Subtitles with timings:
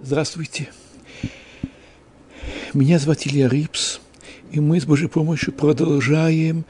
[0.00, 0.68] Здравствуйте.
[2.72, 3.98] Меня зовут Илья Рипс,
[4.52, 6.64] и мы с Божьей помощью продолжаем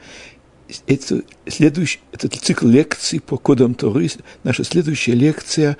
[0.87, 4.09] это, следующий, этот цикл лекций по кодам Торы.
[4.43, 5.77] Наша следующая лекция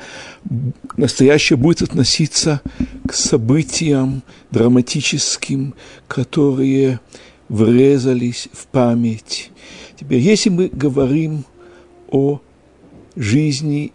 [0.96, 2.62] настоящая будет относиться
[3.08, 4.22] к событиям
[4.52, 5.74] драматическим,
[6.08, 7.00] которые
[7.50, 9.50] врезались в память.
[10.00, 11.46] Теперь, если мы говорим
[12.10, 12.42] о
[13.16, 13.92] жизни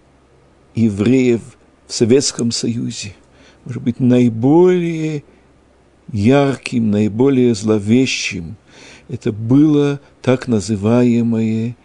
[0.75, 1.41] евреев
[1.87, 3.15] в Советском Союзе–
[3.65, 5.25] может быть, наиболее
[6.13, 8.57] ярким, наиболее зловещим
[9.09, 11.77] это было так называемое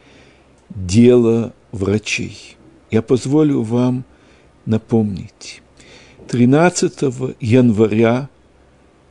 [0.69, 2.57] дело врачей.
[2.91, 4.05] Я позволю вам
[4.65, 5.61] напомнить.
[6.27, 6.93] 13
[7.39, 8.29] января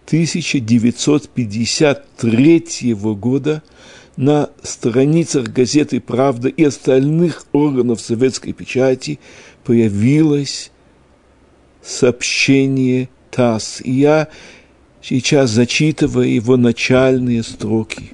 [0.06, 3.62] 1953 года
[4.16, 9.20] на страницах газеты «Правда» и остальных органов советской печати
[9.64, 10.72] появилась
[11.88, 13.80] сообщение ТАСС.
[13.82, 14.28] И я
[15.02, 18.12] сейчас зачитываю его начальные строки.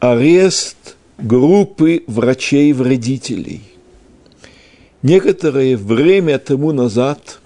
[0.00, 3.62] Арест группы врачей-вредителей.
[5.02, 7.40] Некоторое время тому назад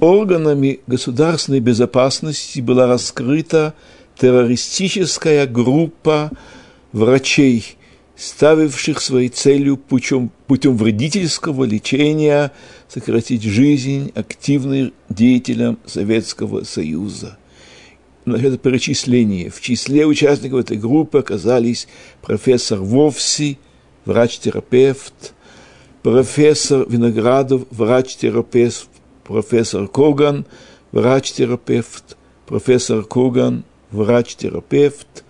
[0.00, 3.74] органами государственной безопасности была раскрыта
[4.18, 6.30] террористическая группа
[6.92, 7.76] врачей,
[8.16, 12.52] ставивших своей целью путем, путем вредительского лечения
[12.92, 17.38] сократить жизнь активным деятелям Советского Союза.
[18.26, 19.48] Это перечисление.
[19.48, 21.86] В числе участников этой группы оказались
[22.20, 23.58] профессор Вовси,
[24.04, 25.34] врач-терапевт,
[26.02, 28.88] профессор Виноградов, врач-терапевт,
[29.24, 30.44] профессор Коган,
[30.90, 32.16] врач-терапевт,
[32.46, 35.24] профессор Коган, врач-терапевт,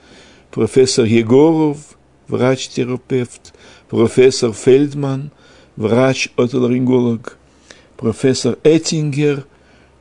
[0.50, 1.78] профессор Егоров,
[2.26, 3.52] врач-терапевт,
[3.88, 5.30] профессор Фельдман,
[5.76, 7.36] врач-отоларинголог,
[8.00, 9.46] профессор Эттингер,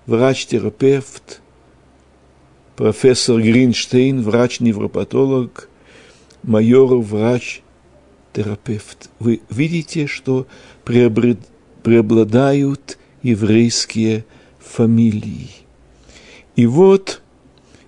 [0.06, 1.42] врач-терапевт,
[2.78, 5.68] профессор Гринштейн, врач-невропатолог,
[6.44, 9.10] майор, врач-терапевт.
[9.20, 10.48] Вы видите, что
[10.86, 14.24] преобладают еврейские
[14.60, 15.50] фамилии.
[16.56, 17.22] И вот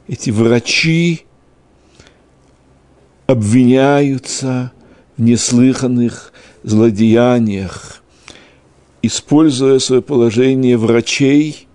[0.09, 1.21] эти врачи
[3.27, 4.73] обвиняются
[5.15, 6.33] в неслыханных
[6.63, 8.00] злодеяниях,
[9.01, 11.67] используя свое положение врачей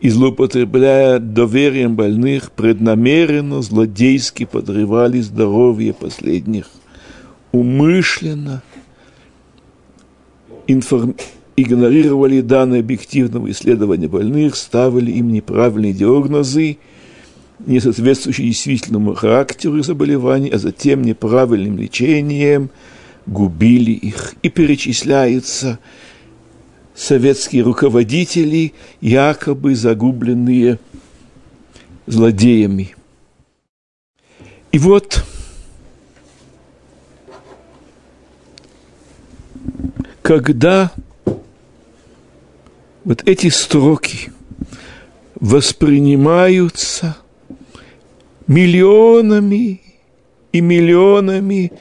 [0.00, 6.70] и злоупотребляя доверием больных, преднамеренно, злодейски подрывали здоровье последних,
[7.52, 8.62] умышленно
[10.66, 11.16] информ...
[11.56, 16.78] игнорировали данные объективного исследования больных, ставили им неправильные диагнозы,
[17.66, 22.70] не соответствующие действительному характеру заболеваний, а затем неправильным лечением
[23.26, 24.34] губили их.
[24.42, 25.78] И перечисляется–
[27.00, 30.78] советские руководители, якобы загубленные
[32.06, 32.94] злодеями.
[34.70, 35.24] И вот
[40.20, 40.92] когда
[43.04, 44.30] вот эти строки
[45.36, 47.16] воспринимаются
[48.46, 49.80] миллионами
[50.52, 51.72] и миллионами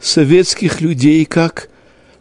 [0.00, 1.70] советских людей как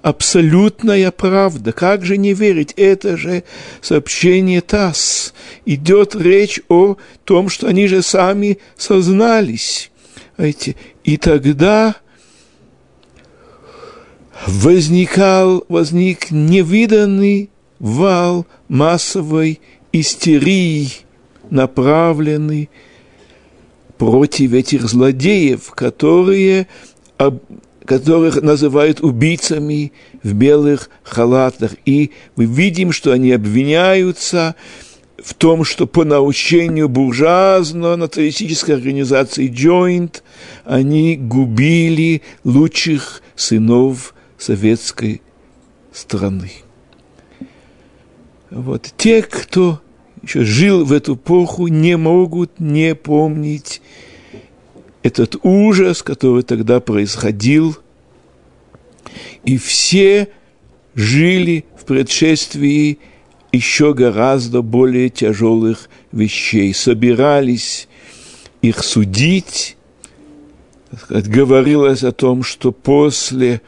[0.03, 1.71] абсолютная правда.
[1.71, 2.73] Как же не верить?
[2.75, 3.43] Это же
[3.81, 5.33] сообщение ТАСС.
[5.65, 9.89] Идет речь о том, что они же сами сознались.
[11.03, 11.95] И тогда
[14.45, 17.49] возникал, возник невиданный
[17.79, 19.61] вал массовой
[19.93, 20.89] истерии,
[21.49, 22.69] направленный
[23.97, 26.67] против этих злодеев, которые
[27.85, 31.71] которых называют убийцами в белых халатах.
[31.85, 34.55] И мы видим, что они обвиняются
[35.17, 40.21] в том, что по научению буржуазно-националистической организации Joint
[40.65, 45.21] они губили лучших сынов советской
[45.91, 46.51] страны.
[48.49, 48.93] Вот.
[48.97, 49.81] Те, кто
[50.21, 53.81] еще жил в эту эпоху, не могут не помнить
[55.03, 57.77] этот ужас, который тогда происходил,
[59.43, 60.29] и все
[60.95, 62.99] жили в предшествии
[63.51, 67.87] еще гораздо более тяжелых вещей, собирались
[68.61, 69.77] их судить,
[70.97, 73.61] сказать, говорилось о том, что после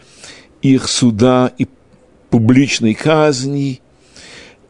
[0.62, 1.68] их суда и
[2.30, 3.82] публичной казни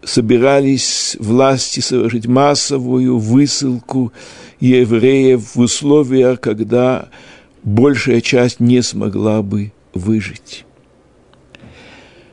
[0.04, 4.12] собирались власти совершить массовую высылку
[4.60, 7.10] евреев в условиях, когда
[7.64, 10.66] большая часть не смогла бы выжить.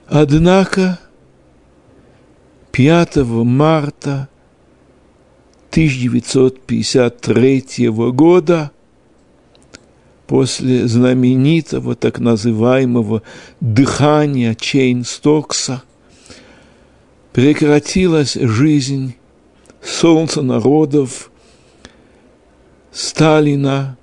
[0.06, 0.98] Однако
[2.72, 4.28] 5 марта
[5.70, 8.70] 1953 года
[10.26, 13.22] после знаменитого так называемого
[13.60, 15.82] дыхания Чейн Стокса
[17.32, 19.14] прекратилась жизнь
[19.82, 21.31] солнца народов
[22.92, 23.96] Сталина,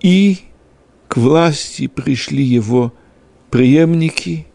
[0.00, 0.38] и
[1.08, 2.92] к власти пришли его
[3.50, 4.46] преемники,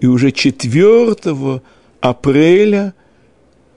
[0.00, 1.62] и уже 4
[2.00, 2.94] апреля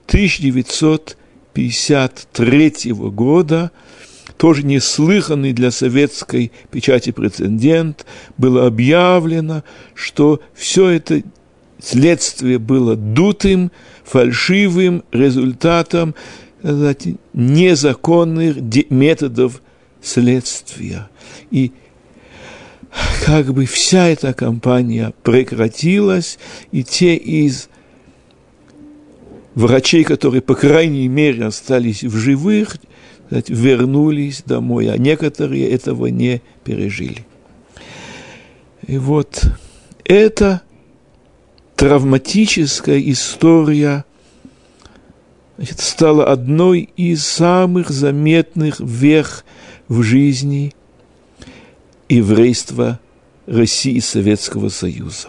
[0.06, 3.70] 1953 года
[4.36, 8.06] тоже неслыханный для советской печати прецедент,
[8.38, 9.64] было объявлено,
[9.94, 11.22] что все это
[11.78, 13.70] следствие было дутым,
[14.02, 16.14] фальшивым результатом
[16.60, 18.56] сказать, незаконных
[18.90, 19.62] методов
[20.02, 21.08] следствия.
[21.50, 21.72] И
[23.24, 26.38] как бы вся эта кампания прекратилась,
[26.72, 27.68] и те из
[29.54, 32.76] врачей, которые, по крайней мере, остались в живых,
[33.26, 37.24] сказать, вернулись домой, а некоторые этого не пережили.
[38.86, 39.44] И вот
[40.04, 40.62] это
[41.76, 44.04] травматическая история
[45.60, 49.44] значит, стала одной из самых заметных вех
[49.88, 50.72] в жизни
[52.08, 52.98] еврейства
[53.46, 55.28] России и Советского Союза.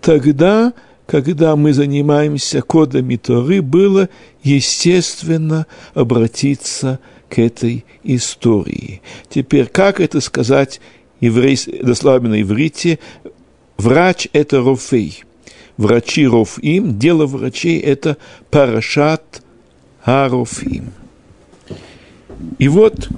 [0.00, 0.72] Тогда
[1.04, 4.10] когда мы занимаемся кодами Торы, было
[4.42, 6.98] естественно обратиться
[7.30, 9.00] к этой истории.
[9.30, 10.82] Теперь, как это сказать
[11.20, 12.98] еврей, дословно иврите?
[13.78, 15.24] Врач– это рофей.
[15.78, 18.16] Врачи рофим, дело врачей– это
[18.50, 19.42] парашат
[20.04, 20.92] харофим.
[22.58, 23.08] И вот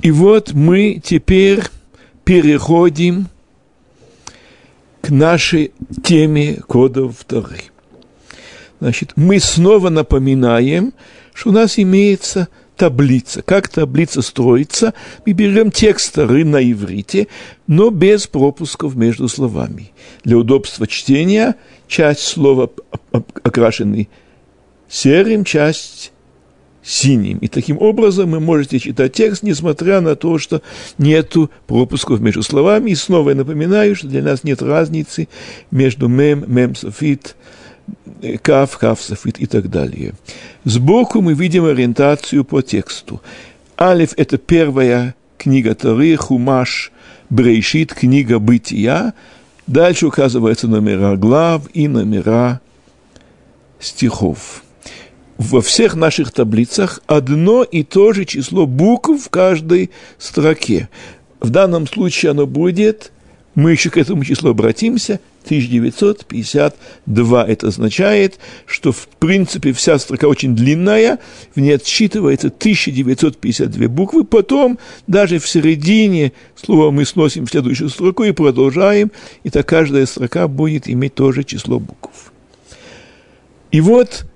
[0.00, 1.64] И вот мы теперь
[2.24, 3.26] переходим
[5.02, 5.72] к нашей
[6.02, 7.64] теме кодов Торы.
[8.80, 10.94] Значит, мы снова напоминаем,
[11.34, 12.48] что у нас имеется
[12.78, 13.42] таблица.
[13.42, 14.94] Как таблица строится?
[15.26, 17.26] Мы берем текст Торы на иврите,
[17.66, 19.92] но без пропусков между словами.
[20.24, 21.56] Для удобства чтения
[21.88, 22.70] часть слова
[23.42, 24.08] окрашены
[24.88, 26.12] серым, часть
[26.82, 27.38] синим.
[27.38, 30.62] И таким образом вы можете читать текст, несмотря на то, что
[30.96, 32.92] нету пропусков между словами.
[32.92, 35.28] И снова я напоминаю, что для нас нет разницы
[35.70, 37.36] между мем, мем, софит,
[38.42, 40.14] каф, каф, софит и так далее.
[40.64, 43.20] Сбоку мы видим ориентацию по тексту.
[43.80, 46.92] Алиф– это первая книга Торы, Хумаш,
[47.30, 49.14] Брейшит, книга Бытия.
[49.66, 52.60] Дальше указываются номера глав и номера
[53.78, 54.62] стихов
[55.38, 60.88] во всех наших таблицах одно и то же число букв в каждой строке.
[61.40, 63.12] В данном случае оно будет,
[63.54, 67.46] мы еще к этому числу обратимся, 1952.
[67.46, 71.18] Это означает, что в принципе вся строка очень длинная,
[71.54, 78.32] в ней отсчитывается 1952 буквы, потом даже в середине слова мы сносим следующую строку и
[78.32, 79.10] продолжаем,
[79.42, 82.30] и так каждая строка будет иметь тоже число букв.
[83.70, 84.26] И вот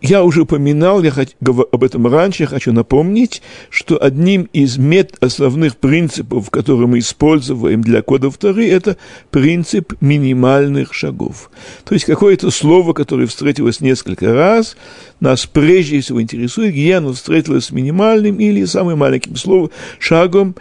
[0.00, 5.16] я уже упоминал, я хочу, об этом раньше, я хочу напомнить, что одним из мет
[5.20, 8.96] основных принципов, которые мы используем для кода вторы, это
[9.30, 11.50] принцип минимальных шагов.
[11.84, 14.76] То есть какое-то слово, которое встретилось несколько раз,
[15.20, 20.56] нас прежде всего интересует, где оно встретилось с минимальным или самым маленьким словом, шагом,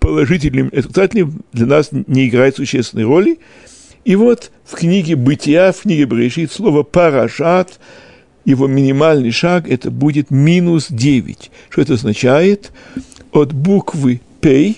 [0.00, 3.38] положительным отрицательным, для нас не играет существенной роли.
[4.04, 7.78] И вот в книге «Бытия», в книге «Брешит» слово «парашат»
[8.44, 11.50] его минимальный шаг это будет минус 9.
[11.68, 12.72] Что это означает?
[13.32, 14.76] От буквы П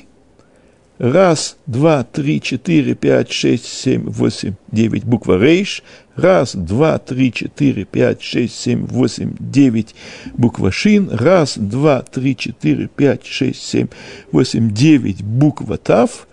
[1.04, 5.82] раз, два, три, четыре, пять, шесть, семь, восемь, девять, буква Рейш,
[6.16, 9.94] раз, два, три, четыре, пять, шесть, семь, восемь, девять,
[10.32, 13.88] буква Шин, раз, два, три, четыре, пять, шесть, семь,
[14.32, 16.26] восемь, девять, буква Тав,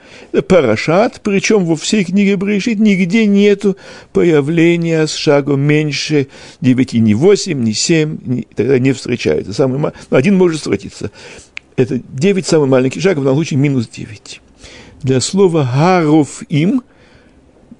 [0.48, 3.76] Парашат, причем во всей книге Брешит нигде нету
[4.14, 6.28] появления с шагом меньше
[6.62, 9.52] девяти, ни восемь, ни семь, ни, тогда не встречается.
[9.52, 11.12] Самый, один может встретиться.
[11.78, 12.46] Это девять.
[12.46, 14.41] Самый маленький шаг, в данном случае минус девять.
[15.04, 16.84] Для слова «гаров им»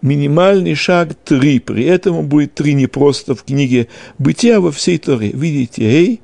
[0.02, 1.60] минимальный шаг три.
[1.60, 5.30] При этом будет три не просто в книге «Бытия», а во всей Торе.
[5.30, 6.22] Видите, «эй»,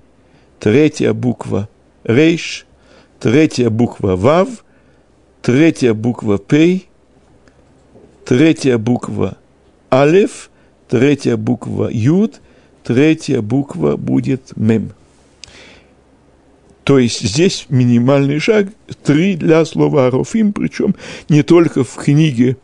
[0.59, 1.69] третья буква
[2.03, 2.65] «рейш»,
[3.19, 4.65] третья буква «вав»,
[5.43, 6.89] третья буква «пей»,
[8.25, 9.37] третья буква
[9.89, 10.49] «алев»,
[10.89, 12.41] третья буква «юд»,
[12.83, 14.93] третья буква будет «мем».
[16.87, 18.69] То есть здесь минимальный шаг,
[19.03, 20.95] три для слова Арофим, причем
[21.27, 22.55] не только в книге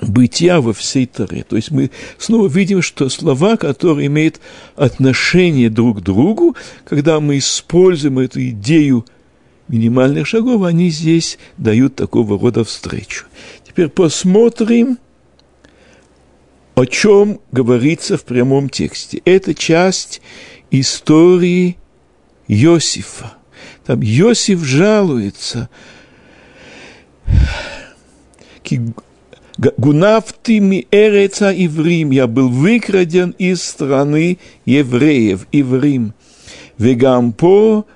[0.00, 1.44] бытия во всей Таре.
[1.44, 4.40] То есть мы снова видим, что слова, которые имеют
[4.74, 9.04] отношение друг к другу, когда мы используем эту идею
[9.68, 13.26] минимальных шагов, они здесь дают такого рода встречу.
[13.68, 14.96] Теперь посмотрим,
[16.74, 19.20] о чем говорится в прямом тексте.
[19.26, 20.22] Это часть
[20.70, 21.76] истории
[22.48, 23.34] Иосифа.
[23.84, 25.68] Там Иосиф жалуется.
[29.58, 36.12] Гунавты ми эреца иврим, я был выкраден из страны евреев, иврим.
[36.76, 37.86] Вегампо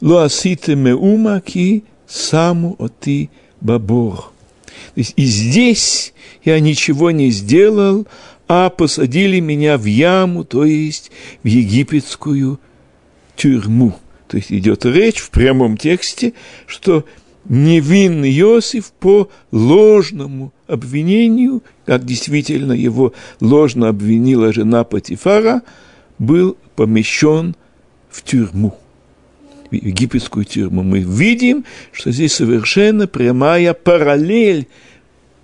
[0.00, 4.32] лоасите меума ки саму оти бабор.
[4.94, 8.06] И здесь я ничего не сделал,
[8.48, 11.10] а посадили меня в яму, то есть
[11.42, 12.60] в египетскую
[13.36, 13.94] тюрьму.
[14.28, 16.32] То есть идет речь в прямом тексте,
[16.66, 17.04] что
[17.48, 25.62] невинный Иосиф по ложному обвинению, как действительно его ложно обвинила жена Патифара,
[26.18, 27.54] был помещен
[28.10, 28.76] в тюрьму,
[29.70, 30.82] в египетскую тюрьму.
[30.82, 34.66] Мы видим, что здесь совершенно прямая параллель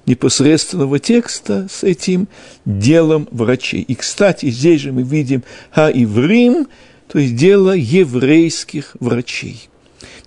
[0.07, 2.29] непосредственного текста с этим
[2.65, 3.83] делом врачей.
[3.83, 6.67] И, кстати, здесь же мы видим Ха-Иврим,
[7.11, 9.69] то есть дело еврейских врачей.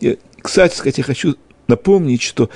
[0.02, 1.36] И, кстати сказать, я хочу
[1.68, 2.50] напомнить, что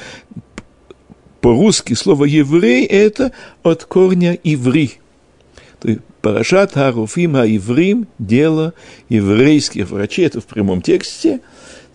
[1.39, 3.31] по-русски слово «еврей»– это
[3.63, 4.95] от корня «иври».
[5.79, 8.73] То есть Парашат Харуфим Хаиврим– дело
[9.07, 11.39] еврейских врачей, это в прямом тексте.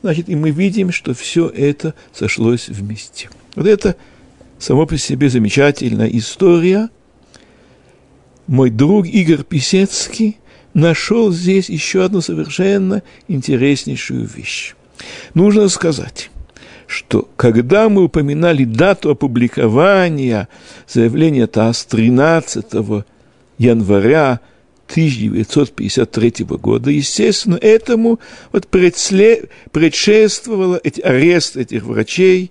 [0.00, 3.28] Значит, и мы видим, что все это сошлось вместе.
[3.56, 3.96] Вот это
[4.58, 6.88] само по себе замечательная история.
[8.46, 10.38] Мой друг Игорь Писецкий
[10.74, 14.74] нашел здесь еще одну совершенно интереснейшую вещь.
[15.34, 16.30] Нужно сказать,
[16.86, 20.48] что когда мы упоминали дату опубликования
[20.88, 22.66] заявления ТАСС 13
[23.58, 24.40] января
[24.88, 28.20] 1953 года, естественно, этому
[28.52, 32.50] вот предшествовало эти, арест этих врачей,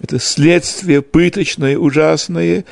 [0.00, 2.64] это следствие пыточное, ужасное,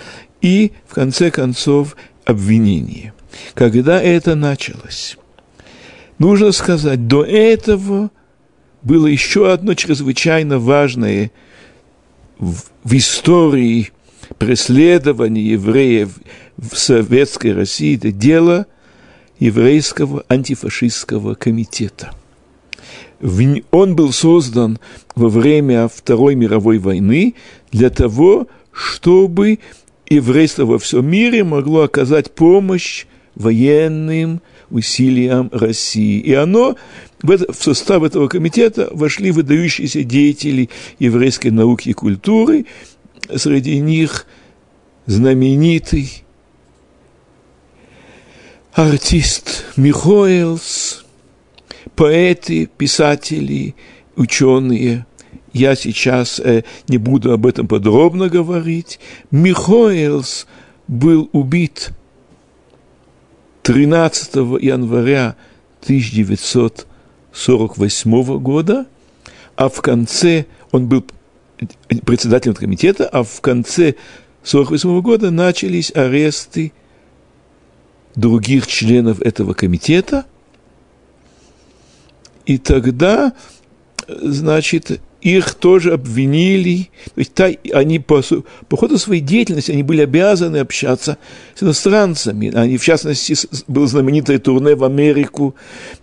[0.42, 3.14] и, в конце концов, обвинение.
[3.54, 5.16] Когда это началось?
[6.18, 8.10] Нужно сказать, до этого
[8.82, 11.30] было еще одно чрезвычайно важное
[12.38, 13.90] в, в истории
[14.38, 16.18] преследования евреев
[16.56, 18.66] в Советской России, это дело
[19.38, 22.12] еврейского антифашистского комитета.
[23.70, 24.78] Он был создан
[25.14, 27.34] во время Второй мировой войны
[27.72, 29.58] для того, чтобы
[30.08, 34.40] еврейство во всем мире могло оказать помощь военным
[34.70, 36.18] усилиям России.
[36.18, 36.74] И оно,
[37.22, 42.66] в, это, в состав этого комитета вошли выдающиеся деятели еврейской науки и культуры,
[43.34, 44.26] среди них
[45.06, 46.24] знаменитый
[48.72, 51.04] артист Михоэлс,
[51.94, 53.74] поэты, писатели,
[54.16, 55.06] ученые.
[55.52, 59.00] Я сейчас э, не буду об этом подробно говорить.
[59.30, 60.46] Михоэлс
[60.88, 61.90] был убит
[63.66, 65.34] 13 января
[65.82, 68.86] 1948 года,
[69.56, 71.04] а в конце он был
[72.04, 73.96] председателем комитета, а в конце
[74.44, 76.72] 1948 года начались аресты
[78.14, 80.26] других членов этого комитета,
[82.44, 83.32] и тогда,
[84.06, 88.22] значит, их тоже обвинили, то есть та, они по,
[88.68, 91.18] по ходу своей деятельности они были обязаны общаться
[91.54, 92.54] с иностранцами.
[92.54, 93.34] Они, в частности,
[93.66, 95.54] был знаменитое турне в Америку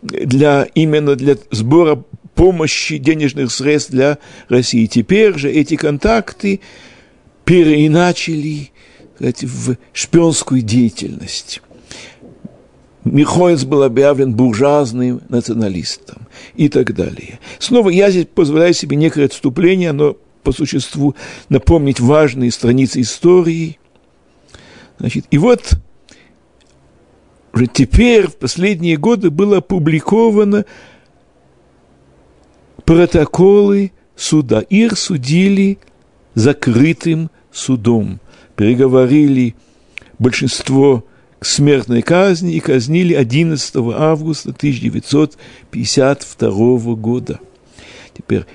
[0.02, 2.04] для, именно для сбора
[2.36, 4.18] помощи, денежных средств для
[4.50, 4.88] России.
[4.88, 6.60] Теперь же эти контакты
[7.46, 8.72] переиначили
[9.16, 11.62] сказать, в шпионскую деятельность.
[13.06, 17.40] Михоэльс был объявлен буржуазным националистом и так далее.
[17.60, 21.16] Снова я здесь позволяю себе некое отступление, но по существу
[21.50, 23.78] напомнить важные страницы истории.
[25.00, 25.74] Значит, и вот
[27.54, 30.66] уже теперь, в последние годы, было опубликовано
[32.84, 34.62] протоколы суда.
[34.62, 35.78] Их судили
[36.34, 38.20] закрытым судом.
[38.56, 39.56] Переговорили
[40.20, 41.04] большинство
[41.44, 47.40] смертной казни и казнили 11 августа 1952 года.
[48.14, 48.46] Теперь,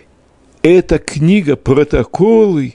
[0.63, 2.75] эта книга «Протоколы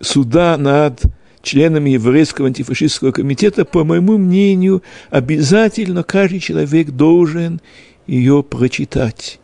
[0.00, 1.02] суда над
[1.42, 7.60] членами еврейского антифашистского комитета, по моему мнению, обязательно каждый человек должен
[8.06, 9.40] ее прочитать.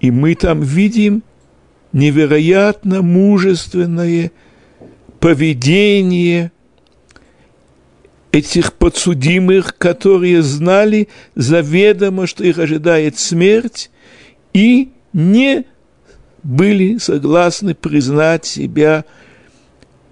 [0.00, 1.22] И мы там видим
[1.92, 4.30] невероятно мужественное
[5.18, 6.52] поведение
[8.32, 13.90] этих подсудимых, которые знали заведомо, что их ожидает смерть,
[14.52, 15.64] и не
[16.42, 19.04] были согласны признать себя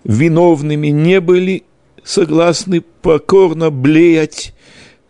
[0.04, 1.64] виновными, не были
[2.04, 4.54] согласны покорно блеять,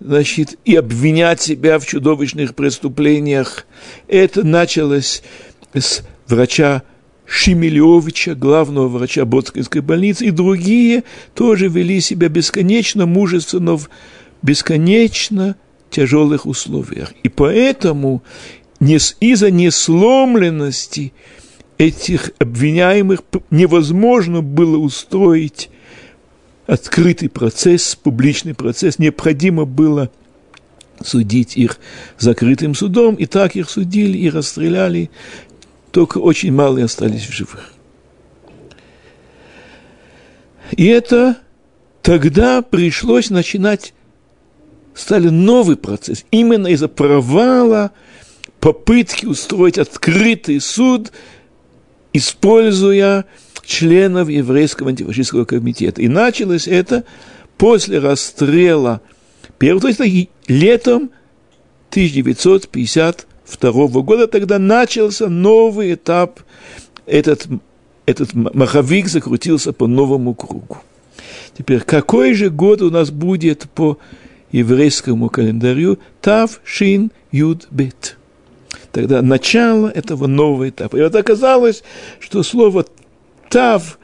[0.00, 3.66] значит, и обвинять себя в чудовищных преступлениях.
[4.06, 5.22] Это началось
[5.74, 6.82] с врача
[7.28, 11.04] Шимилевича, главного врача Боцкинской больницы, и другие
[11.34, 13.90] тоже вели себя бесконечно мужественно в
[14.40, 15.56] бесконечно
[15.90, 17.12] тяжелых условиях.
[17.22, 18.22] И поэтому
[18.80, 21.12] из-за несломленности
[21.76, 23.20] этих обвиняемых
[23.50, 25.68] невозможно было устроить
[26.66, 28.98] открытый процесс, публичный процесс.
[28.98, 30.10] Необходимо было
[31.02, 31.78] судить их
[32.18, 35.10] закрытым судом, и так их судили и расстреляли,
[35.90, 37.72] только очень малые остались в живых.
[40.76, 41.38] И это
[42.02, 43.94] тогда пришлось начинать,
[44.94, 47.92] стали новый процесс, именно из-за провала
[48.60, 51.12] попытки устроить открытый суд,
[52.12, 53.24] используя
[53.64, 56.02] членов еврейского антифашистского комитета.
[56.02, 57.04] И началось это
[57.56, 59.00] после расстрела
[59.58, 61.10] первого, то есть летом
[63.56, 64.26] 1952 года.
[64.26, 66.40] Тогда начался новый этап,
[67.06, 67.46] этот,
[68.06, 70.78] этот маховик закрутился по новому кругу.
[71.56, 73.98] Теперь, какой же год у нас будет по
[74.52, 75.98] еврейскому календарю?
[76.20, 78.16] Тав Шин Юд Бет.
[78.92, 80.96] Тогда начало этого нового этапа.
[80.96, 81.82] И вот оказалось,
[82.20, 82.84] что слово
[83.48, 83.98] Тав,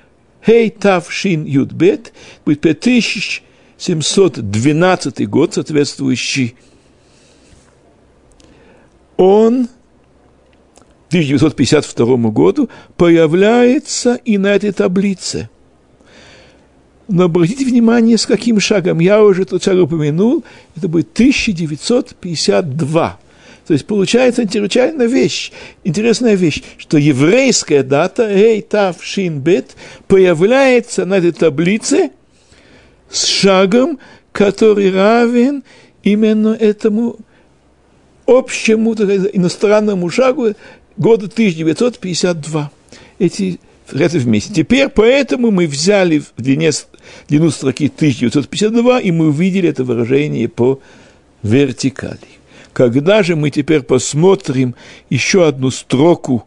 [0.44, 2.12] Хей Тав Шин Юдбет,
[2.44, 6.56] будет 5712 год, соответствующий,
[9.16, 9.68] он
[11.14, 15.48] 1952 году появляется и на этой таблице.
[17.06, 18.98] Но обратите внимание, с каким шагом.
[18.98, 20.42] Я уже тот шаг упомянул.
[20.76, 23.20] Это будет 1952.
[23.66, 25.52] То есть получается интересная вещь,
[25.84, 29.74] интересная вещь, что еврейская дата Эй Тав Шин Бет
[30.06, 32.10] появляется на этой таблице
[33.08, 33.98] с шагом,
[34.32, 35.64] который равен
[36.02, 37.16] именно этому
[38.26, 40.54] общему так сказать, иностранному шагу
[40.96, 42.70] года 1952.
[43.18, 43.60] Эти
[43.92, 44.52] это вместе.
[44.52, 46.70] Теперь поэтому мы взяли в длине,
[47.28, 50.80] длину строки 1952, и мы увидели это выражение по
[51.42, 52.18] вертикали.
[52.72, 54.74] Когда же мы теперь посмотрим
[55.10, 56.44] еще одну строку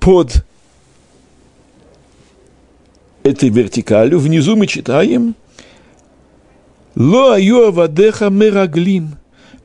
[0.00, 0.44] под
[3.22, 5.34] этой вертикалью, внизу мы читаем
[6.96, 9.16] «Ло аю авадеха мераглим,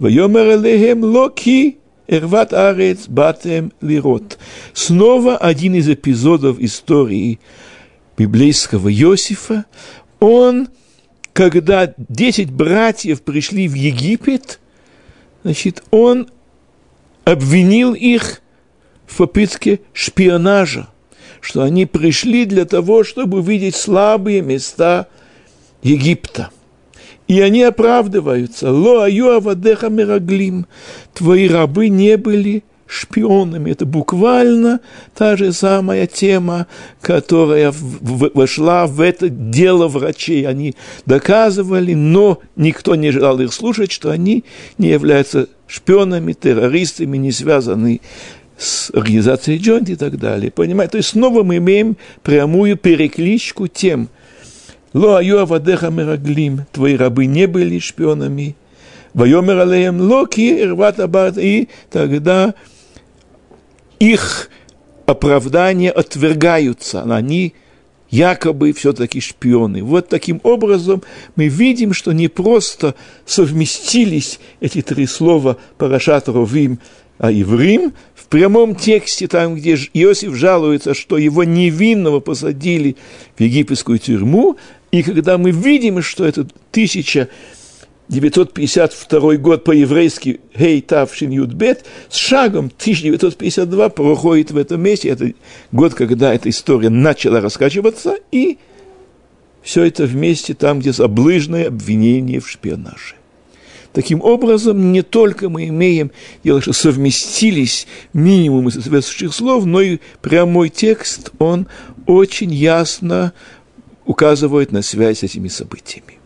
[0.02, 4.38] вайомер элехем ло ки эрват арец батем лирот».
[4.74, 7.40] Снова один из эпизодов истории
[8.18, 9.66] библейского Иосифа.
[10.20, 10.68] Он,
[11.32, 14.60] когда десять братьев пришли в Египет–
[15.44, 16.30] значит, он
[17.24, 18.42] обвинил их
[19.06, 20.88] в попытке шпионажа,
[21.40, 25.08] что они пришли для того, чтобы увидеть слабые места
[25.82, 26.50] Египта.
[27.32, 28.74] И они оправдываются.
[28.74, 30.66] Ло аю авадеха мираглим.
[31.14, 33.72] Твои рабы не были шпионами.
[33.72, 34.82] Это буквально
[35.16, 36.68] та же самая тема,
[37.00, 40.46] которая вошла в это дело врачей.
[40.46, 44.44] Они доказывали, но никто не желал их слушать, что они
[44.78, 48.02] не являются шпионами, террористами, не связаны
[48.58, 50.52] с организацией Джонт и так далее.
[50.52, 50.92] Понимаете?
[50.92, 54.10] То есть снова мы имеем прямую перекличку тем,
[54.94, 58.56] Ло аю авадеха мераглим, твои рабы не были шпионами,
[59.14, 62.54] Вайомер алеем локи рват абат, и тогда
[64.00, 64.50] их
[65.06, 67.54] оправдания отвергаются, они
[68.10, 69.84] якобы все-таки шпионы.
[69.84, 71.02] Вот таким образом
[71.36, 76.80] мы видим, что не просто совместились эти три слова «парашат ровим»,
[77.18, 82.96] а «иврим», в прямом тексте, там, где Иосиф жалуется, что его невинного посадили
[83.38, 84.58] в египетскую тюрьму,
[84.92, 87.30] и когда мы видим, что это тысяча
[88.10, 95.10] 952 год по-еврейски Хей Тавшин Юдбет, с шагом 1952 проходит в этом месте.
[95.10, 95.32] Это
[95.72, 98.58] год, когда эта история начала раскачиваться, и
[99.62, 103.16] все это вместе там, где заблыжное обвинение в шпионаже.
[103.94, 106.12] Таким образом, не только мы имеем
[106.44, 111.68] дело, что совместились минимумы соответствующих слов, но и прямой текст, он
[112.08, 113.34] очень ясно
[114.12, 116.20] указывает на связь с этими событиями.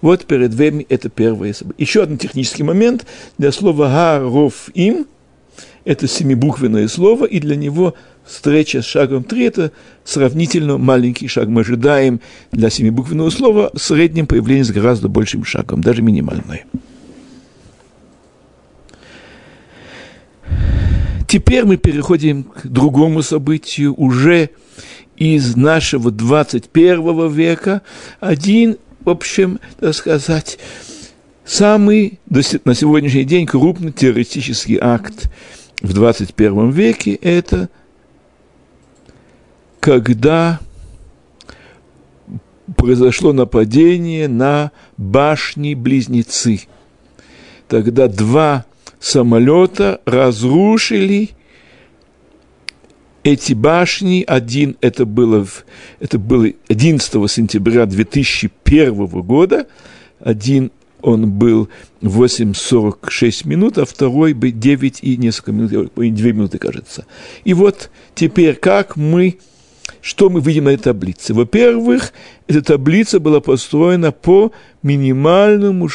[0.00, 1.84] Вот перед вами это первое событие.
[1.86, 5.06] Еще один технический момент для слова «гаров им»
[5.84, 7.94] это семибуквенное слово, и для него
[8.24, 9.72] встреча с шагом 3– это
[10.04, 11.48] сравнительно маленький шаг.
[11.48, 12.20] Мы ожидаем
[12.50, 16.64] для семибуквенного слова в среднем появление с гораздо большим шагом, даже минимальное.
[21.26, 24.50] Теперь мы переходим к другому событию, уже
[25.22, 27.82] из нашего 21 века.
[28.18, 30.58] Один, в общем, так сказать,
[31.44, 35.30] самый на сегодняшний день крупный террористический акт
[35.80, 37.68] в 21 веке– это
[39.78, 40.58] когда
[42.76, 46.62] произошло нападение на башни-близнецы.
[47.68, 48.64] Тогда два
[48.98, 51.30] самолета разрушили
[53.24, 54.24] эти башни.
[54.26, 55.46] Один, это было,
[56.00, 59.66] это было 11 сентября 2001 года,
[60.20, 60.70] один
[61.02, 61.68] он был
[62.00, 67.06] 8.46 минут, а второй бы 9 и несколько минут, 2 минуты, кажется.
[67.44, 69.38] И вот теперь как мы
[70.02, 71.32] что мы видим на этой таблице?
[71.32, 72.12] Во-первых,
[72.48, 74.50] эта таблица была построена по
[74.82, 75.88] минимальному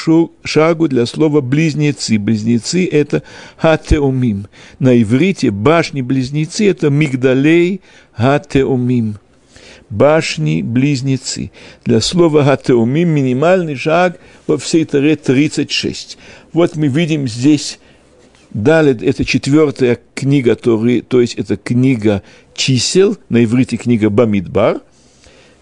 [0.43, 2.17] шагу для слова «близнецы».
[2.17, 3.21] Близнецы– это
[3.57, 4.47] «хатеумим».
[4.79, 7.81] На иврите башни-близнецы– это «мигдалей
[8.13, 9.17] хатеумим».
[9.89, 11.51] Башни-близнецы.
[11.83, 16.17] Для слова «хатеумим» минимальный шаг во всей Таре 36.
[16.53, 17.77] Вот мы видим здесь
[18.51, 22.23] Далее, это четвертая книга Торы, то есть это книга
[22.55, 24.81] чисел, на иврите книга Бамидбар,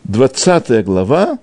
[0.03, 1.39] 20 глава,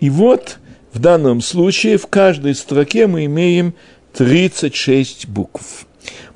[0.00, 0.58] и вот
[0.92, 3.74] в данном случае в каждой строке мы имеем
[4.14, 5.86] 36 букв.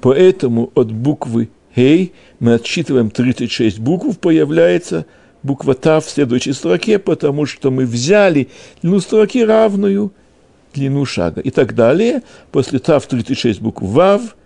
[0.03, 5.07] Поэтому от буквы «Хей» мы отсчитываем 36 букв, появляется
[5.43, 8.49] буква «Тав» в следующей строке, потому что мы взяли
[8.83, 10.13] длину строки равную
[10.75, 11.41] длину шага.
[11.41, 12.23] И так далее.
[12.53, 14.37] После «Тав» 36 букв «Вав»,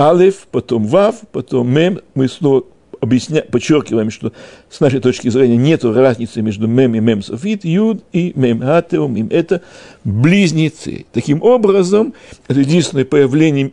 [0.00, 2.00] алиф, потом вав, потом мем.
[2.14, 2.64] Мы снова
[3.00, 4.32] объясня, подчеркиваем, что
[4.70, 9.16] с нашей точки зрения нет разницы между мем и мем софит, юд и мем хатеум,
[9.16, 9.62] им это
[10.04, 11.06] близнецы.
[11.12, 12.14] Таким образом,
[12.46, 13.72] это единственное появление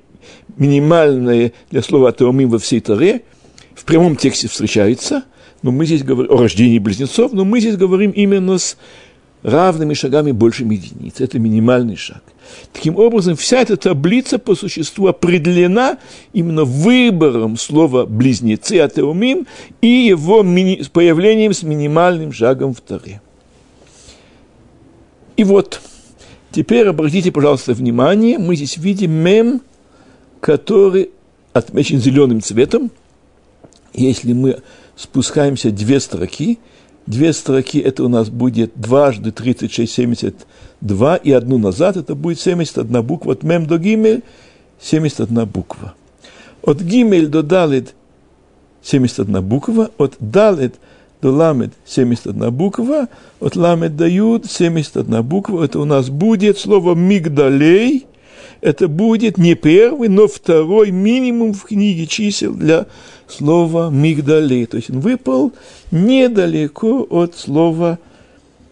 [0.58, 3.22] минимальное для слова атеумим во всей Таре,
[3.76, 5.24] в прямом тексте встречается,
[5.62, 8.78] но мы здесь говорим о рождении близнецов, но мы здесь говорим именно с
[9.44, 11.20] равными шагами больше единиц.
[11.20, 12.22] Это минимальный шаг.
[12.74, 15.98] Таким образом, вся эта таблица по существу определена
[16.34, 19.48] именно выбором слова «близнецы» атеумим
[19.82, 23.22] и его мини- появлением с минимальным шагом в Таре.
[25.38, 25.80] И вот,
[26.52, 29.62] теперь обратите, пожалуйста, внимание, мы здесь видим мем,
[30.42, 31.12] который
[31.54, 32.92] отмечен зеленым цветом.
[33.94, 34.62] Если мы
[34.96, 36.60] спускаемся две строки,
[37.10, 43.02] две строки, это у нас будет дважды 36, 72, и одну назад, это будет 71
[43.02, 43.34] буква.
[43.34, 44.22] От мем до гимель
[44.80, 45.96] 71 буква.
[46.62, 47.96] От гимель до далит
[48.84, 50.76] 71 буква, от далит
[51.22, 55.66] до ламед 71 буква, от ламед до юд 71 буква.
[55.66, 58.06] Это у нас будет слово мигдалей,
[58.62, 62.86] это будет не первый, но второй минимум в книге чисел для
[63.32, 64.66] слова мигдалей.
[64.66, 65.54] То есть он выпал
[65.92, 68.00] недалеко от слова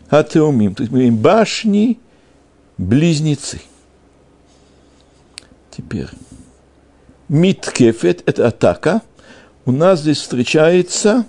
[0.09, 0.75] атеумим.
[0.75, 1.99] То есть мы имеем башни,
[2.77, 3.61] близнецы.
[5.71, 6.07] Теперь.
[7.29, 9.01] Миткефет– это атака.
[9.65, 11.25] У нас здесь встречается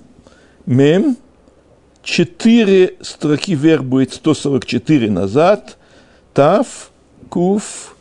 [0.64, 1.16] мем.
[2.02, 5.76] Четыре строки вверх будет 144 назад.
[6.32, 6.90] Тав,
[7.28, 7.96] куф,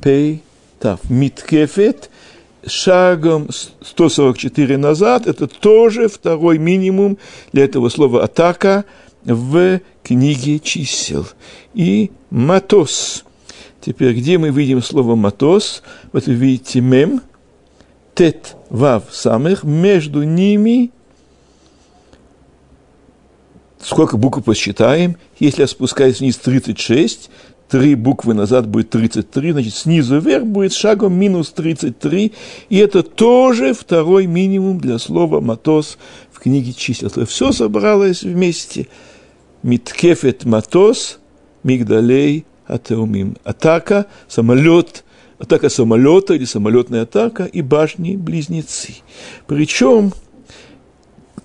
[0.00, 0.42] пей,
[0.78, 1.00] тав.
[1.10, 2.08] Миткефет–
[2.66, 7.18] шагом 144 назад, это тоже второй минимум
[7.52, 8.84] для этого слова «атака»
[9.24, 11.26] в книге чисел.
[11.74, 13.24] И «матос».
[13.80, 15.82] Теперь, где мы видим слово «матос»?
[16.12, 17.22] Вот вы видите «мем»,
[18.14, 20.90] «тет», «вав» самых, между ними
[23.82, 25.16] сколько букв посчитаем?
[25.38, 27.30] Если я спускаюсь вниз 36,
[27.70, 32.32] три буквы назад будет 33, значит, снизу вверх будет шагом минус 33,
[32.68, 35.96] и это тоже второй минимум для слова «матос»
[36.32, 37.10] в книге чисел.
[37.10, 38.88] То все собралось вместе.
[39.62, 41.20] Миткефет матос,
[41.62, 43.36] мигдалей атеумим.
[43.44, 45.04] Атака, самолет,
[45.38, 48.96] атака самолета или самолетная атака и башни-близнецы.
[49.46, 50.12] Причем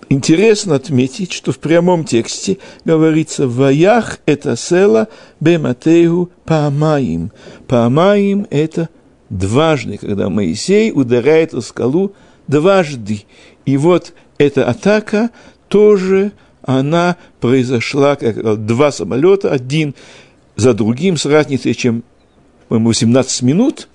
[0.09, 5.07] Интересно отметить, что в прямом тексте говорится «Ваях это села
[5.39, 7.31] бематею памаим».
[7.67, 8.89] Памаим– это
[9.29, 12.13] дважды, когда Моисей ударяет о скалу
[12.47, 13.23] дважды.
[13.65, 15.31] И вот эта атака
[15.69, 19.95] тоже, она произошла, как два самолета, один
[20.55, 22.03] за другим, с разницей, чем,
[22.67, 23.87] по-моему, 18 минут,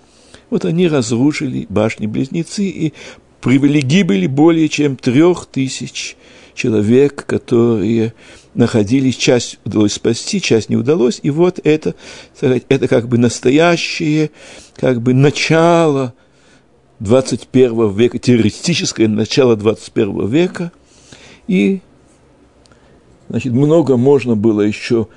[0.50, 2.92] Вот они разрушили башни-близнецы и
[3.40, 6.16] привели гибели более чем трех тысяч
[6.54, 8.14] человек, которые
[8.54, 11.94] находились, часть удалось спасти, часть не удалось, и вот это,
[12.40, 14.30] это как бы настоящее,
[14.76, 16.14] как бы начало
[16.98, 20.72] 21 века, террористическое начало 21 века,
[21.46, 21.80] и,
[23.28, 25.08] значит, много можно было еще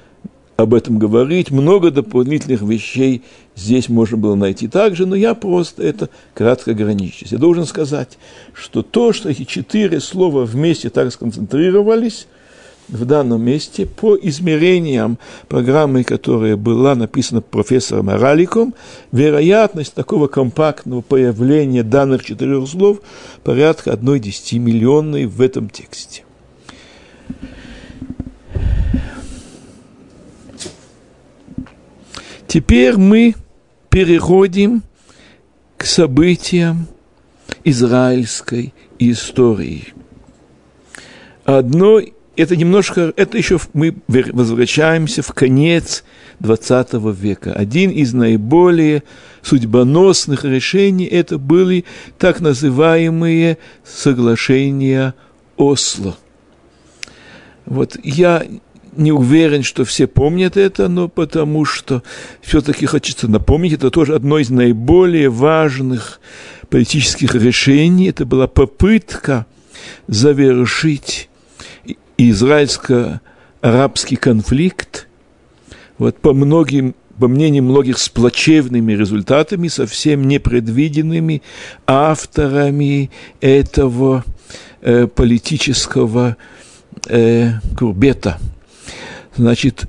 [0.56, 3.24] об этом говорить, много дополнительных вещей
[3.56, 7.32] здесь можно было найти также, но я просто это кратко ограничусь.
[7.32, 8.18] Я должен сказать,
[8.54, 12.28] что то, что эти четыре слова вместе так сконцентрировались
[12.88, 18.76] в данном месте, по измерениям программы, которая была написана профессором Араликом,
[19.12, 23.00] вероятность такого компактного появления данных четырех слов
[23.44, 26.24] порядка одной десятимиллионной в этом тексте.
[32.54, 33.34] Теперь мы
[33.89, 34.84] переходим
[35.76, 36.86] к событиям
[37.63, 39.96] израильской истории.
[41.46, 42.00] Одно,
[42.36, 46.04] это немножко, это еще мы возвращаемся в конец
[46.42, 47.54] XX века.
[47.54, 49.02] Один из наиболее
[49.42, 51.86] судьбоносных решений это были
[52.20, 55.16] так называемые соглашения
[55.58, 56.16] Осло.
[57.66, 58.46] Вот я
[58.98, 62.04] не уверен, что все помнят это, но потому что
[62.42, 66.20] все-таки хочется напомнить, это тоже одно из наиболее важных
[66.70, 68.10] политических решений.
[68.10, 69.46] Это была попытка
[70.08, 71.30] завершить
[72.18, 75.08] израильско-арабский конфликт.
[75.98, 78.10] Вот по многим по мнению многих, с
[78.94, 81.44] результатами, совсем непредвиденными
[81.86, 84.26] авторами этого
[84.82, 86.38] э, политического
[87.08, 88.40] э, курбета–
[89.36, 89.86] Значит,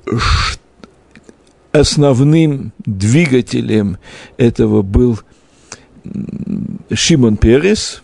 [1.73, 3.99] основным двигателем
[4.39, 5.21] этого был
[6.93, 8.03] Шимон Перес,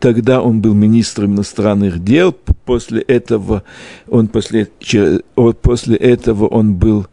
[0.00, 3.62] тогда он был министром иностранных дел, после этого
[4.08, 4.68] он, после,
[5.62, 7.06] после этого он был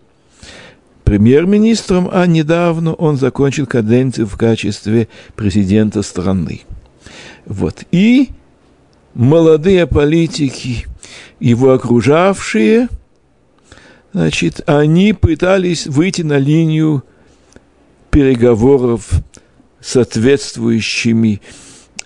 [1.03, 6.61] премьер-министром, а недавно он закончил каденцию в качестве президента страны.
[7.45, 7.83] Вот.
[7.91, 8.29] И
[9.13, 10.87] молодые политики,
[11.39, 12.87] его окружавшие–
[14.17, 17.03] значит, они пытались выйти на линию
[18.09, 19.11] переговоров
[19.79, 21.39] с соответствующими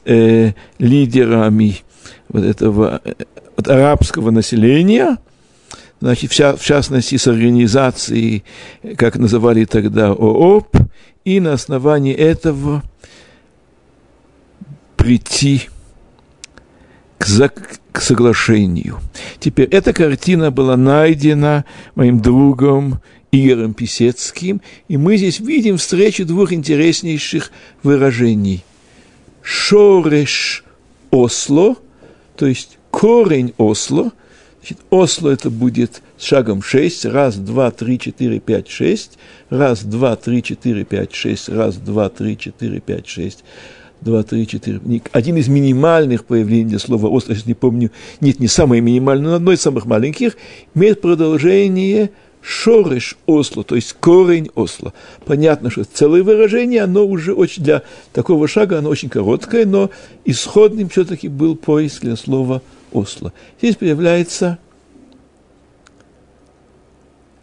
[0.04, 1.78] э, лидерами
[2.28, 3.02] вот этого
[3.56, 5.20] вот арабского населения,
[6.02, 8.44] значит, вся, в частности, с организацией,
[8.98, 10.76] как называли тогда ООП,
[11.24, 12.84] и на основании этого
[14.98, 15.70] прийти
[17.26, 19.00] за, к соглашению.
[19.40, 26.52] Теперь эта картина была найдена моим другом Игорем Писецким, и мы здесь видим встречу двух
[26.52, 27.52] интереснейших
[27.84, 28.64] выражений.
[29.42, 30.64] Шореш
[31.12, 31.76] Осло,
[32.36, 34.12] то есть корень Осло,
[34.62, 39.18] Значит, Осло это будет с шагом 6, раз, два, три, четыре, пять, шесть,
[39.50, 43.44] раз, два, три, четыре, пять, шесть, раз, два, три, четыре, пять, шесть,
[44.02, 44.82] два, три, четыре.
[45.12, 49.52] Один из минимальных появлений слова «остров», если не помню, нет, не самое минимальное, но одно
[49.52, 50.38] из самых маленьких,
[50.74, 52.12] имеет продолжение
[52.42, 54.94] шореш осло, то есть корень осло.
[55.26, 57.84] Понятно, что целое выражение, оно уже очень для
[58.14, 59.92] такого шага, оно очень короткое, но
[60.26, 63.32] исходным все-таки был поиск для слова осло.
[63.60, 64.58] Здесь появляется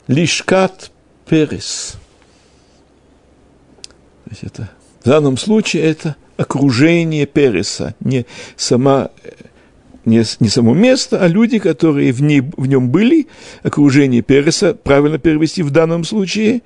[0.09, 0.91] лишкат
[1.29, 1.97] перес.
[4.25, 4.69] То есть это,
[5.05, 8.25] в данном случае это– окружение Переса, не,
[8.57, 9.11] сама,
[10.05, 13.27] не, не само место, а люди, которые в, ней, в нем были,
[13.63, 16.63] окружение Переса, правильно перевести в данном случае,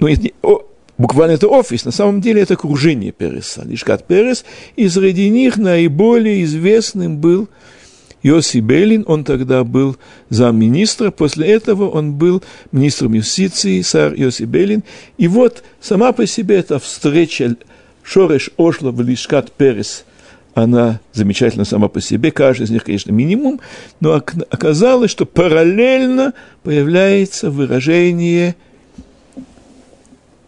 [0.00, 0.62] ну, это не, о,
[0.96, 4.44] буквально это офис, на самом деле это окружение Переса, Лишкат Перес,
[4.76, 7.48] и среди них наиболее известным был
[8.22, 9.96] Йоси Белин, он тогда был
[10.30, 14.84] замминистра, после этого он был министром юстиции, сэр Йоси Белин.
[15.18, 17.56] И вот сама по себе эта встреча
[18.02, 20.04] Шореш Ошла в Лишкат Перес,
[20.54, 23.60] она замечательна сама по себе, каждый из них, конечно, минимум,
[24.00, 28.54] но оказалось, что параллельно появляется выражение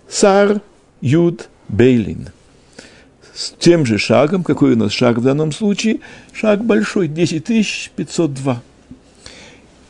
[0.08, 0.60] Сар
[1.00, 2.28] Юд Бейлин.
[3.34, 6.00] С тем же шагом, какой у нас шаг в данном случае,
[6.32, 8.62] шаг большой, 10 502.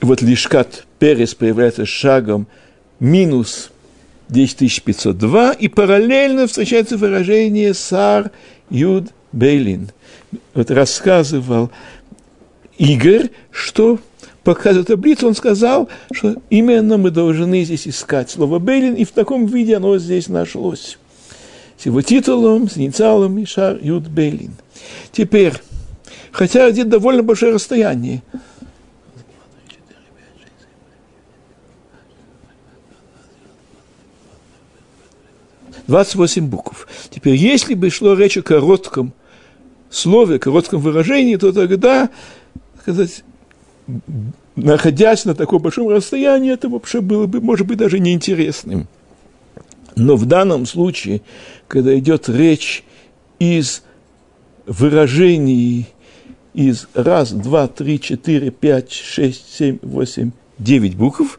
[0.01, 2.47] И вот Лишкат Перес появляется шагом
[3.01, 3.71] минус
[4.29, 8.31] 10502, и параллельно встречается выражение «Сар
[8.71, 9.91] Юд Бейлин».
[10.55, 11.71] Вот рассказывал
[12.79, 13.99] Игорь, что
[14.43, 19.47] показывая таблицу, он сказал, что именно мы должны здесь искать слово «бейлин», и в таком
[19.47, 20.99] виде оно здесь нашлось.
[21.77, 24.53] с его титулом, с инициалами Шар Юд Бейлин.
[25.13, 25.55] Теперь,
[26.31, 28.23] хотя где довольно большое расстояние,
[35.87, 36.87] 28 букв.
[37.11, 39.13] Теперь, если бы шло речь о коротком
[39.91, 42.11] слове, коротком выражении, то тогда,
[42.81, 43.25] сказать,
[44.57, 48.89] находясь на таком большом расстоянии, это вообще было бы, может быть, даже неинтересным.
[49.97, 51.23] Но в данном случае,
[51.69, 52.85] когда идет речь
[53.39, 53.83] из
[54.67, 55.89] выражений
[56.55, 61.39] из раз, два, три, четыре, пять, шесть, семь, восемь, девять букв,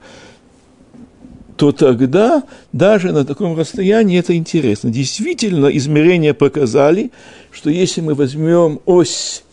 [1.56, 4.90] то тогда даже на таком расстоянии это интересно.
[4.90, 7.12] Действительно, измерения показали,
[7.52, 9.44] что если мы возьмем ось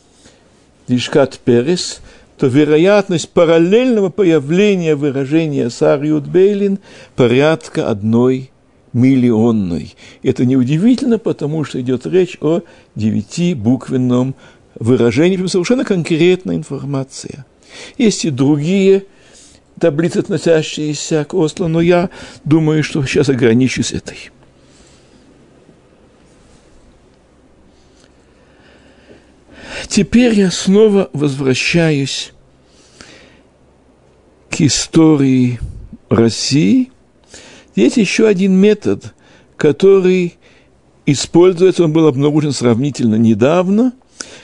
[0.88, 2.00] Дишкат Перес,
[2.38, 6.80] то вероятность параллельного появления выражения Сариут Бейлин
[7.14, 8.50] порядка одной
[8.92, 9.94] миллионной.
[10.24, 12.62] Это неудивительно, потому что идет речь о
[12.96, 14.34] девятибуквенном
[14.74, 17.46] выражении, совершенно конкретная информация.
[17.96, 19.04] Есть и другие
[19.78, 22.10] таблицы, относящиеся к Осло, но я
[22.44, 24.30] думаю, что сейчас ограничусь этой.
[29.88, 32.32] Теперь я снова возвращаюсь
[34.50, 35.58] к истории
[36.08, 36.90] России.
[37.74, 39.14] Есть еще один метод,
[39.56, 40.38] который
[41.04, 43.92] используется, он был обнаружен сравнительно недавно–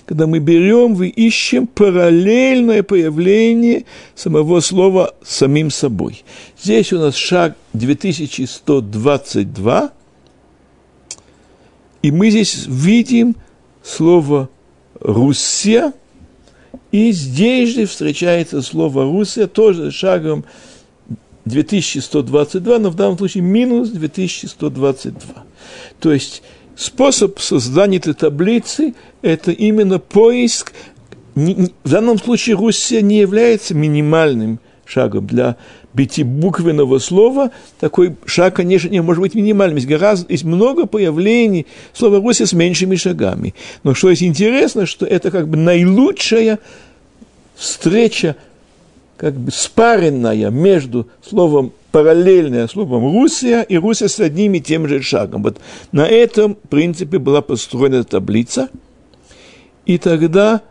[0.08, 6.24] когда мы берем и ищем параллельное появление самого слова самим собой.
[6.58, 9.92] Здесь у нас шаг 2122,
[12.00, 13.36] и мы здесь видим
[13.82, 14.48] слово
[14.98, 15.92] «Руссия»,
[16.90, 20.46] и здесь же встречается слово «Руссия» тоже шагом
[21.44, 25.44] 2122, но в данном случае минус 2122.
[26.00, 26.42] То есть
[26.78, 30.72] способ создания этой таблицы– это именно поиск.
[31.34, 35.56] В данном случае Руссия не является минимальным шагом для
[35.94, 37.50] пятибуквенного слова.
[37.80, 39.76] Такой шаг, конечно, не может быть минимальным.
[39.76, 43.54] Есть, гораздо, есть много появлений слова Руссия с меньшими шагами.
[43.82, 46.60] Но что есть интересно, что это как бы наилучшая
[47.56, 48.36] встреча,
[49.16, 55.02] как бы спаренная между словом параллельное словом Русия, и Русия с одним и тем же
[55.02, 55.42] шагом.
[55.42, 55.58] Вот
[55.92, 58.68] на этом принципе была построена таблица.
[59.86, 60.62] И тогда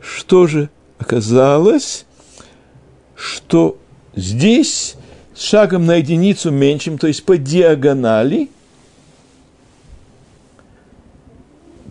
[0.00, 2.06] что же оказалось?
[3.14, 3.78] Что
[4.14, 4.96] здесь
[5.36, 8.50] шагом на единицу меньшим, то есть по диагонали,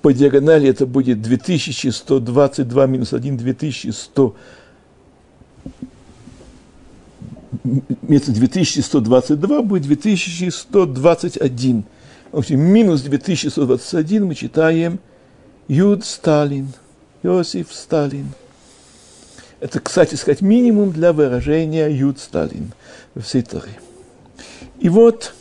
[0.01, 4.35] по диагонали это будет 2122 минус 1, 2100
[7.63, 11.83] вместо 2122 будет 2121.
[12.31, 14.99] В общем, минус 2121 мы читаем
[15.67, 16.67] Юд Сталин,
[17.23, 18.27] Иосиф Сталин.
[19.59, 22.73] Это, кстати сказать, минимум для выражения Юд Сталин
[23.15, 23.79] в Ситаре.
[24.79, 25.33] И вот,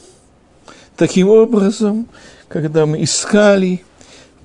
[0.97, 2.09] таким образом,
[2.49, 3.85] когда мы искали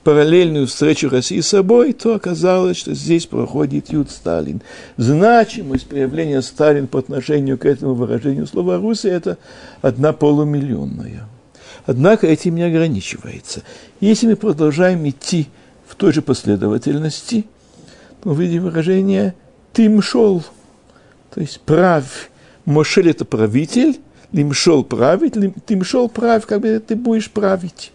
[0.09, 4.59] параллельную встречу России с собой, то оказалось, что здесь проходит Юд Сталин.
[4.97, 9.37] Значимость появления Сталин по отношению к этому выражению слова Руси– это
[9.83, 11.27] одна полумиллионная.
[11.85, 13.61] Однако этим не ограничивается.
[13.99, 15.47] Если мы продолжаем идти
[15.85, 17.45] в той же последовательности,
[18.23, 19.35] мы видим выражение
[19.73, 20.43] «тимшол»,
[21.31, 22.31] то есть «прав».
[22.65, 23.99] Мошель– это правитель,
[24.31, 25.35] «лимшол»– править,
[25.67, 27.91] «тимшол»– прав, как бы ты будешь править.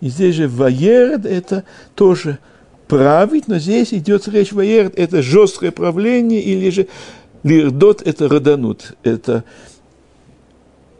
[0.00, 2.38] И здесь же ваерд– это тоже
[2.88, 6.88] править, но здесь идет речь ваерд– это жесткое правление, или же
[7.42, 9.44] лирдот– это роданут, это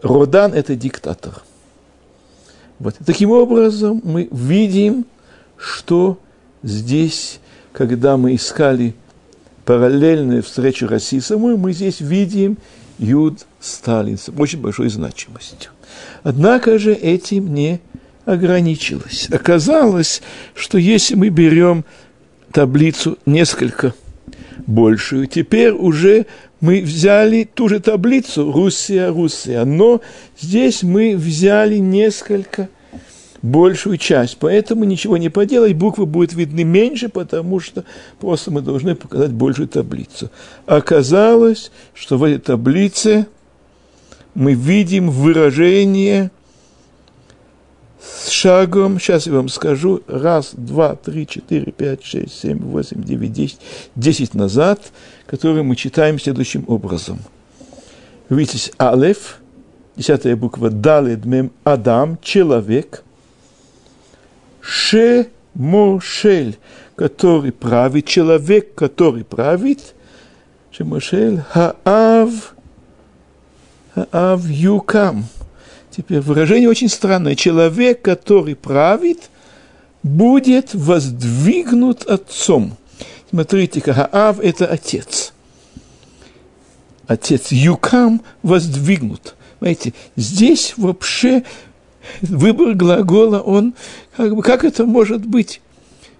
[0.03, 1.43] родан– это диктатор.
[2.79, 2.95] Вот.
[3.05, 5.07] Таким образом, мы видим,
[5.57, 6.19] что
[6.63, 7.41] здесь,
[7.73, 8.95] когда мы искали
[9.65, 12.59] параллельную встречу России самой, мы здесь видим
[12.99, 15.71] Юд Сталин с очень большой значимостью.
[16.23, 17.81] Однако же этим не
[18.27, 19.29] ограничилось.
[19.31, 20.20] Оказалось,
[20.55, 21.85] что если мы берем
[22.53, 23.95] таблицу несколько
[24.66, 26.27] большую, теперь уже
[26.61, 30.01] мы взяли ту же таблицу Руссия, Руссия, но
[30.39, 32.68] здесь мы взяли несколько
[33.43, 37.85] большую часть, поэтому ничего не поделать, буквы будут видны меньше, потому что
[38.18, 40.31] просто мы должны показать большую таблицу.
[40.66, 43.27] Оказалось, что в этой таблице
[44.35, 46.31] мы видим выражение
[48.01, 53.32] с шагом, сейчас я вам скажу, раз, два, три, четыре, пять, шесть, семь, восемь, девять,
[53.32, 53.61] десять,
[53.94, 54.80] десять назад,
[55.26, 57.18] которые мы читаем следующим образом.
[58.28, 59.40] Видите, Алеф,
[59.97, 63.03] десятая буква, Далед, Мем, Адам, человек.
[64.61, 66.59] Шемошель,
[66.97, 69.94] который правит, человек, который правит,
[70.72, 72.55] Шемошель, Хаав,
[73.94, 75.26] Хаав Юкам.
[75.97, 77.34] Теперь выражение очень странное.
[77.34, 79.30] Человек, который правит,
[80.03, 82.76] будет воздвигнут отцом.
[83.30, 85.32] Смотрите, Хаав– это отец.
[87.07, 89.36] Отец Юкам воздвигнут.
[89.61, 91.44] Знаете, здесь вообще
[92.20, 93.74] выбор глагола, он,
[94.18, 95.62] как бы, как это может быть?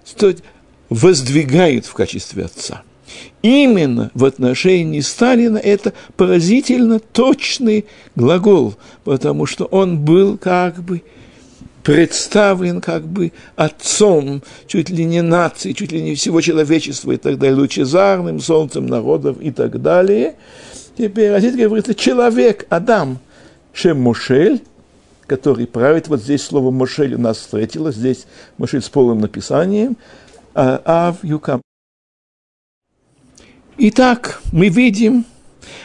[0.07, 0.35] Что
[0.89, 2.83] воздвигают в качестве отца.
[3.43, 11.03] Именно в отношении Сталина это поразительно точный глагол, потому что он был как бы
[11.83, 17.39] представлен как бы отцом чуть ли не нации, чуть ли не всего человечества и так
[17.39, 20.35] далее, лучезарным солнцем народов и так далее.
[20.99, 23.21] Теперь, а здесь говорится человек, Адам,
[23.73, 24.63] Шем Мушель,
[25.29, 26.09] который правит.
[26.09, 28.27] Вот здесь слово Мошель у нас встретилось, здесь
[28.59, 29.97] Мошель с полным написанием,
[30.55, 31.61] а Ав Юкам.
[33.79, 35.27] Итак, мы видим,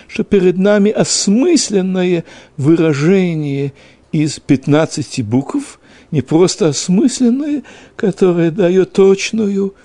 [0.08, 2.24] что перед нами осмысленное
[2.56, 3.74] выражение
[4.14, 5.80] из 15 букв,
[6.10, 7.64] не просто осмысленное,
[7.98, 9.76] которое дает точную,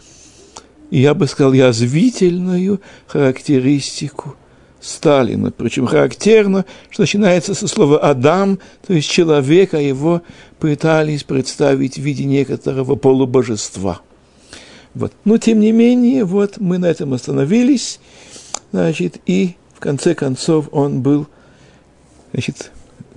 [0.91, 4.37] я бы сказал, язвительную характеристику
[4.81, 5.51] Сталина.
[5.51, 10.23] Причем характерно, что начинается со слова «Адам», то есть человека, его
[10.61, 14.01] пытались представить в виде некоторого полубожества.
[14.97, 15.13] Вот.
[15.27, 18.01] Но, тем не менее, вот мы на этом остановились,
[18.73, 21.27] значит, и в конце концов он был,
[22.33, 22.73] значит,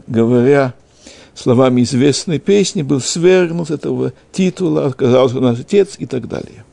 [0.05, 0.73] говоря
[1.35, 6.65] словами известной песни, был свергнут этого титула, оказался наш отец и так далее.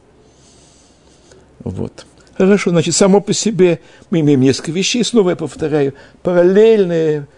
[1.62, 2.04] Вот.
[2.36, 3.78] Хорошо, значит, само по себе
[4.10, 5.04] мы имеем несколько вещей.
[5.04, 5.94] Снова я повторяю,
[6.24, 7.28] параллельное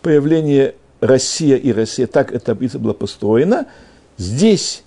[0.00, 3.66] появление Россия и Россия, так эта таблица была построена.
[4.16, 4.82] Здесь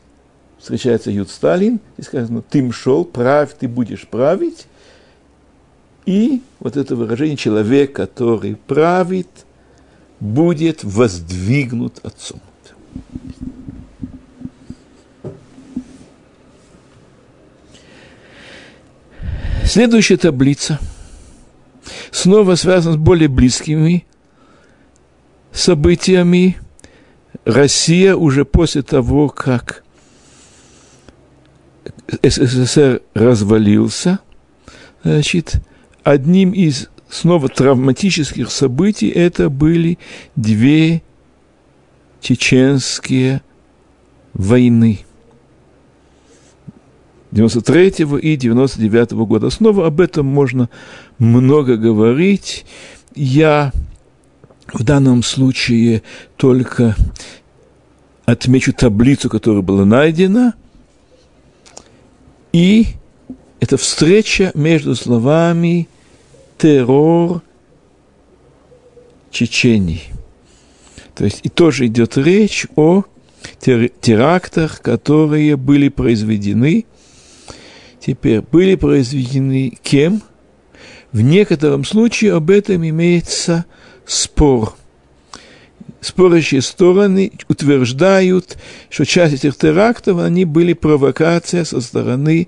[0.60, 4.68] встречается Юд Сталин, и сказано, ты мшел, правь, ты будешь править.
[6.06, 9.28] И вот это выражение, человек, который правит–
[10.20, 12.42] будет воздвигнут Отцом.
[19.64, 20.80] Следующая таблица
[22.12, 24.06] снова связана с более близкими
[25.52, 26.58] событиями.
[27.46, 29.84] Россия уже после того, как
[32.24, 34.20] СССР развалился,
[35.04, 35.62] значит,
[36.04, 39.98] одним из снова травматических событий это были
[40.36, 41.02] две
[42.22, 43.42] чеченские
[44.34, 45.00] войны
[47.32, 49.50] 93 и 99 -го года.
[49.50, 50.70] Снова об этом можно
[51.20, 52.66] много говорить.
[53.16, 53.72] Я
[54.74, 56.02] в данном случае
[56.38, 56.96] только
[58.26, 60.54] отмечу таблицу, которая была найдена,
[62.52, 62.88] и
[63.60, 65.88] это встреча между словами
[66.58, 67.42] террор
[69.32, 70.04] Чечении.
[71.16, 73.04] То есть и тоже идет речь о
[73.60, 76.86] терактах, которые были произведены.
[78.00, 80.22] Теперь были произведены кем?
[81.12, 83.66] В некотором случае об этом имеется
[84.06, 84.76] спор.
[86.02, 88.58] Спорящие стороны утверждают,
[88.90, 92.48] что часть этих терактов, они были провокация со стороны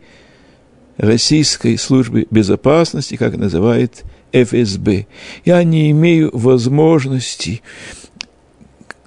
[0.98, 5.08] российской службы безопасности, как называет ФСБ.
[5.44, 7.62] Я не имею возможности,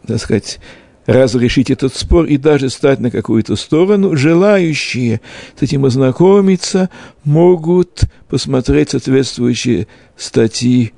[0.06, 0.58] так сказать,
[1.06, 4.16] разрешить этот спор и даже стать на какую-то сторону.
[4.16, 5.20] Желающие
[5.58, 6.90] с этим ознакомиться
[7.24, 9.86] могут посмотреть соответствующие
[10.16, 10.92] статьи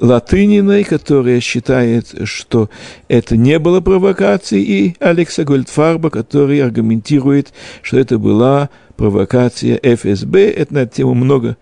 [0.00, 2.70] Латыниной, которая считает, что
[3.08, 10.50] это не было провокацией, и Алекса Гольдфарба, который аргументирует, что это была провокация ФСБ.
[10.50, 11.56] Это на эту тему много,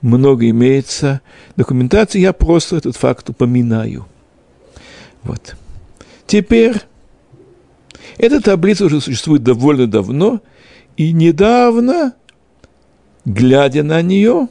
[0.00, 1.20] много имеется
[1.56, 2.20] документации.
[2.20, 4.06] Я просто этот факт упоминаю.
[5.22, 5.54] Вот.
[6.26, 6.76] Теперь,
[8.16, 10.40] эта таблица уже существует довольно давно,
[10.96, 12.14] и недавно,
[13.24, 14.48] глядя на нее,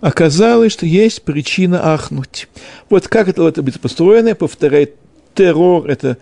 [0.00, 2.48] оказалось, что есть причина ахнуть.
[2.88, 4.96] Вот как это таблица построена, повторяет
[5.34, 6.18] террор, это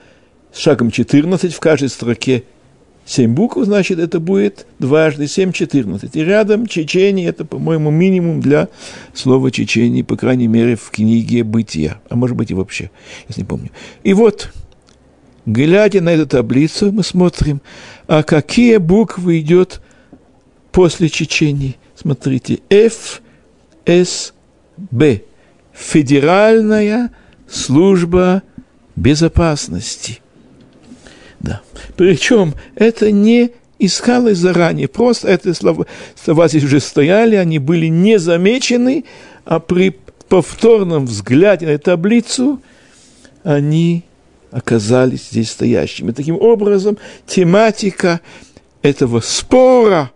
[0.55, 2.45] шагом 14 в каждой строке
[3.07, 6.15] 7 букв, значит, это будет дважды 7, 14.
[6.15, 8.69] И рядом Чечения, это, по-моему, минимум для
[9.15, 12.01] слова Чечении, по крайней мере, в книге «Бытия».
[12.09, 12.91] А может быть и вообще,
[13.27, 13.71] если не помню.
[14.05, 14.53] И вот,
[15.45, 17.61] глядя на эту таблицу, мы смотрим,
[18.07, 19.81] а какие буквы идет
[20.71, 21.77] после Чечении.
[21.97, 23.23] Смотрите, F,
[24.77, 25.23] B.
[25.73, 27.11] Федеральная
[27.49, 28.43] служба
[28.97, 30.21] безопасности–
[31.41, 31.63] Да.
[31.97, 35.87] Причем это не искалось заранее, просто эти слова,
[36.23, 39.05] слова здесь уже стояли, они были не замечены,
[39.45, 42.61] а при повторном взгляде на таблицу
[43.43, 44.05] они
[44.51, 46.13] оказались здесь стоящими.
[46.13, 48.21] Таким образом, тематика
[48.83, 50.11] этого спора,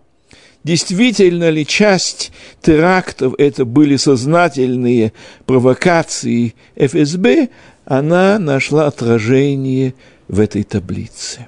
[0.65, 5.13] действительно ли часть терактов это были сознательные
[5.45, 7.49] провокации ФСБ,
[7.85, 9.93] она нашла отражение
[10.27, 11.45] в этой таблице.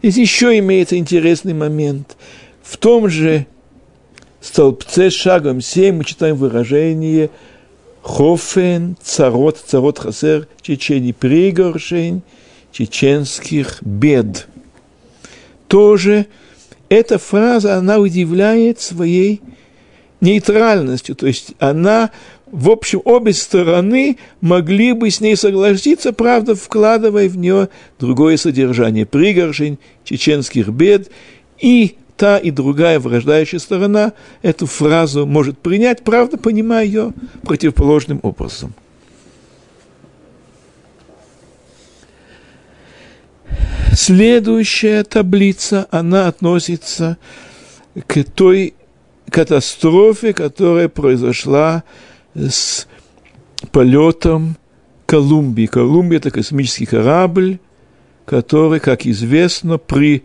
[0.00, 2.16] Здесь еще имеется интересный момент.
[2.62, 3.46] В том же
[4.40, 7.30] столбце шагом 7 мы читаем выражение
[8.00, 12.22] «Хофен царот, царот хасер, чечени пригоршень,
[12.70, 14.46] чеченских бед».
[15.66, 16.26] Тоже
[16.90, 19.40] эта фраза, она удивляет своей
[20.20, 22.10] нейтральностью, то есть она
[22.52, 27.68] в общем, обе стороны могли бы с ней согласиться, правда, вкладывая в нее
[28.00, 29.06] другое содержание.
[29.06, 31.12] Пригоршень чеченских бед
[31.60, 37.12] и та и другая враждающая сторона эту фразу может принять, правда, понимая ее
[37.42, 38.74] противоположным образом.
[43.92, 47.18] Следующая таблица, она относится
[48.06, 48.74] к той
[49.28, 51.82] катастрофе, которая произошла
[52.34, 52.86] с
[53.72, 54.56] полетом
[55.06, 55.66] Колумбии.
[55.66, 57.58] Колумбия– это космический корабль,
[58.26, 60.22] который, как известно, при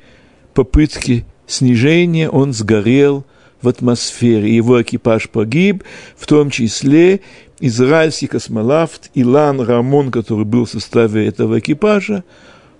[0.53, 3.25] попытке снижения он сгорел
[3.61, 4.55] в атмосфере.
[4.55, 5.83] Его экипаж погиб,
[6.15, 7.21] в том числе
[7.59, 12.23] израильский космонавт Илан Рамон, который был в составе этого экипажа,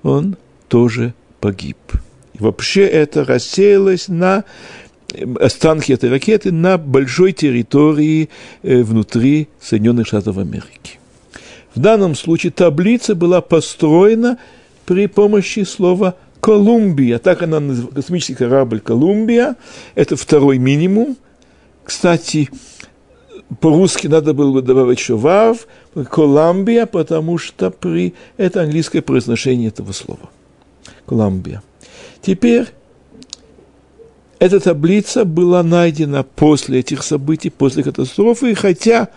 [0.04, 0.38] он
[0.68, 1.78] тоже погиб.
[2.34, 4.44] И вообще это рассеялось на
[5.40, 8.30] останки этой ракеты на большой территории
[8.64, 11.00] э, внутри Соединенных Штатов Америки.
[11.74, 14.38] В данном случае таблица была построена
[14.86, 17.20] при помощи слова Колумбия.
[17.20, 19.56] Так она называется, космический корабль Колумбия.
[19.96, 21.18] Это второй минимум.
[21.84, 22.50] Кстати,
[23.60, 25.68] по-русски надо было бы добавить еще вав,
[26.12, 28.14] Колумбия, потому что при...
[28.38, 30.30] это английское произношение этого слова.
[31.06, 31.62] Колумбия.
[32.22, 32.68] Теперь
[34.40, 39.10] эта таблица была найдена после этих событий, после катастрофы, хотя,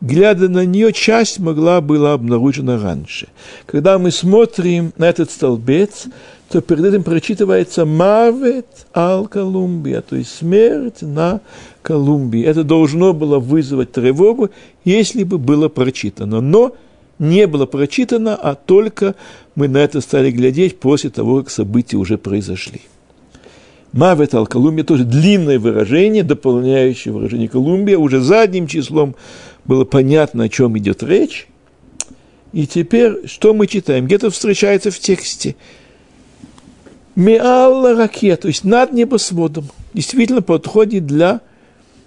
[0.00, 3.28] глядя на нее, часть могла была обнаружена раньше.
[3.66, 6.06] Когда мы смотрим на этот столбец,
[6.48, 11.40] то перед этим прочитывается «Мавет ал Колумбия», то есть смерть на
[11.80, 12.44] Колумбии.
[12.44, 14.50] Это должно было вызвать тревогу,
[14.84, 16.40] если бы было прочитано.
[16.40, 16.76] Но
[17.22, 19.14] не было прочитано, а только
[19.54, 22.82] мы на это стали глядеть после того, как события уже произошли.
[23.92, 27.96] Мавет ал Колумбия тоже длинное выражение, дополняющее выражение Колумбия.
[27.96, 29.14] Уже задним числом
[29.64, 31.46] было понятно, о чем идет речь.
[32.52, 34.06] И теперь, что мы читаем?
[34.06, 35.54] Где-то встречается в тексте.
[37.14, 39.68] Меалла ракет, то есть над небосводом.
[39.94, 41.40] Действительно подходит для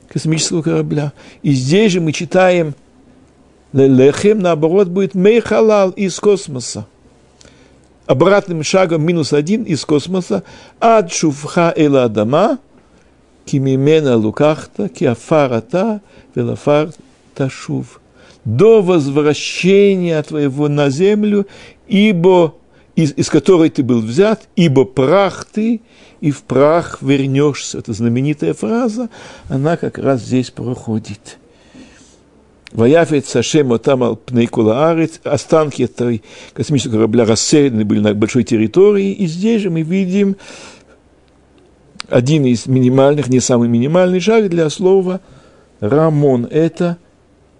[0.09, 1.13] космического корабля.
[1.41, 2.75] И здесь же мы читаем
[3.83, 6.85] Лехем, наоборот, будет мейхалал из космоса
[8.05, 10.43] обратным шагом минус один из космоса,
[10.79, 12.59] ад шуфха эла адама,
[13.45, 16.01] кимимена лукахта, киафарата,
[16.33, 16.91] велафар
[17.33, 17.99] ташув.
[18.43, 21.47] До возвращения твоего на землю,
[21.87, 22.55] ибо
[22.95, 25.81] из, из которой ты был взят, ибо прах ты,
[26.21, 27.79] и в прах вернешься.
[27.79, 29.09] Это знаменитая фраза,
[29.49, 31.37] она как раз здесь проходит.
[32.75, 36.21] Ваяфет Сашем Отам Пнейкула Арец, останки этой
[36.53, 40.35] космического корабля рассеяны были на большой территории, и здесь же мы видим
[42.09, 45.21] один из минимальных, не самый минимальный шаг для слова
[45.79, 46.47] Рамон.
[46.51, 46.97] Это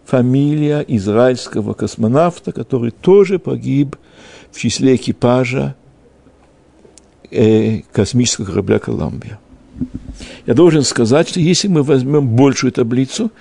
[0.04, 3.96] фамилия израильского космонавта, который тоже погиб
[4.52, 5.76] в числе экипажа
[7.32, 9.40] э, космического корабля «Колумбия».
[10.46, 13.32] Я должен сказать, что если мы возьмем большую таблицу,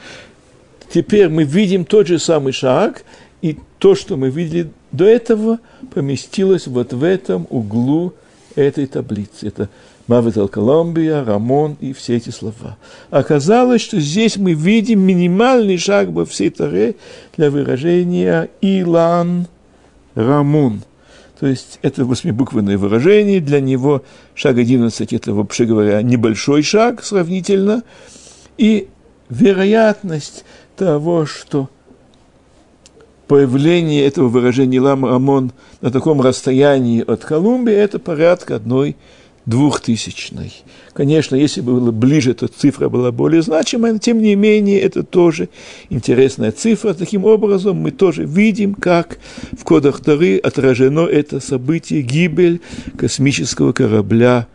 [0.92, 3.04] теперь мы видим тот же самый шаг,
[3.42, 5.58] и то, что мы видели до этого,
[5.92, 8.14] поместилось вот в этом углу
[8.54, 9.48] этой таблицы.
[9.48, 9.68] Это
[10.06, 12.76] Мавит Колумбия, Рамон и все эти слова.
[13.10, 16.96] Оказалось, что здесь мы видим минимальный шаг во всей Таре
[17.36, 19.46] для выражения Илан
[20.14, 20.82] Рамон.
[21.40, 24.04] То есть это восьмибуквенное выражение, для него
[24.34, 27.82] шаг 11 это, вообще говоря, небольшой шаг сравнительно,
[28.56, 28.88] и
[29.28, 30.44] вероятность
[30.76, 31.68] того, что
[33.26, 38.96] появление этого выражения Лам Рамон на таком расстоянии от Колумбии, это порядка одной
[39.46, 40.52] двухтысячной.
[40.94, 45.02] Конечно, если бы было ближе, то цифра была более значимая, но тем не менее это
[45.02, 45.48] тоже
[45.90, 46.94] интересная цифра.
[46.94, 49.18] Таким образом, мы тоже видим, как
[49.52, 52.60] в кодах Тары отражено это событие, гибель
[52.96, 54.46] космического корабля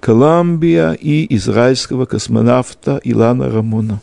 [0.00, 4.00] Коламбия и израильского космонавта Илана Рамона.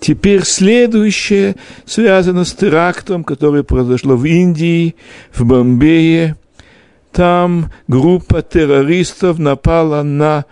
[0.00, 4.96] Теперь следующее связано с терактом, который произошло в Индии,
[5.32, 6.36] в Бомбее–
[7.12, 10.44] там группа террористов напала на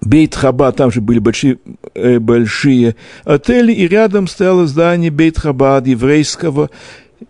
[0.00, 1.58] Бейт Хабад, там же были большие,
[1.94, 2.94] э, большие
[3.24, 6.70] отели, и рядом стояло здание Бейт Хабад, еврейского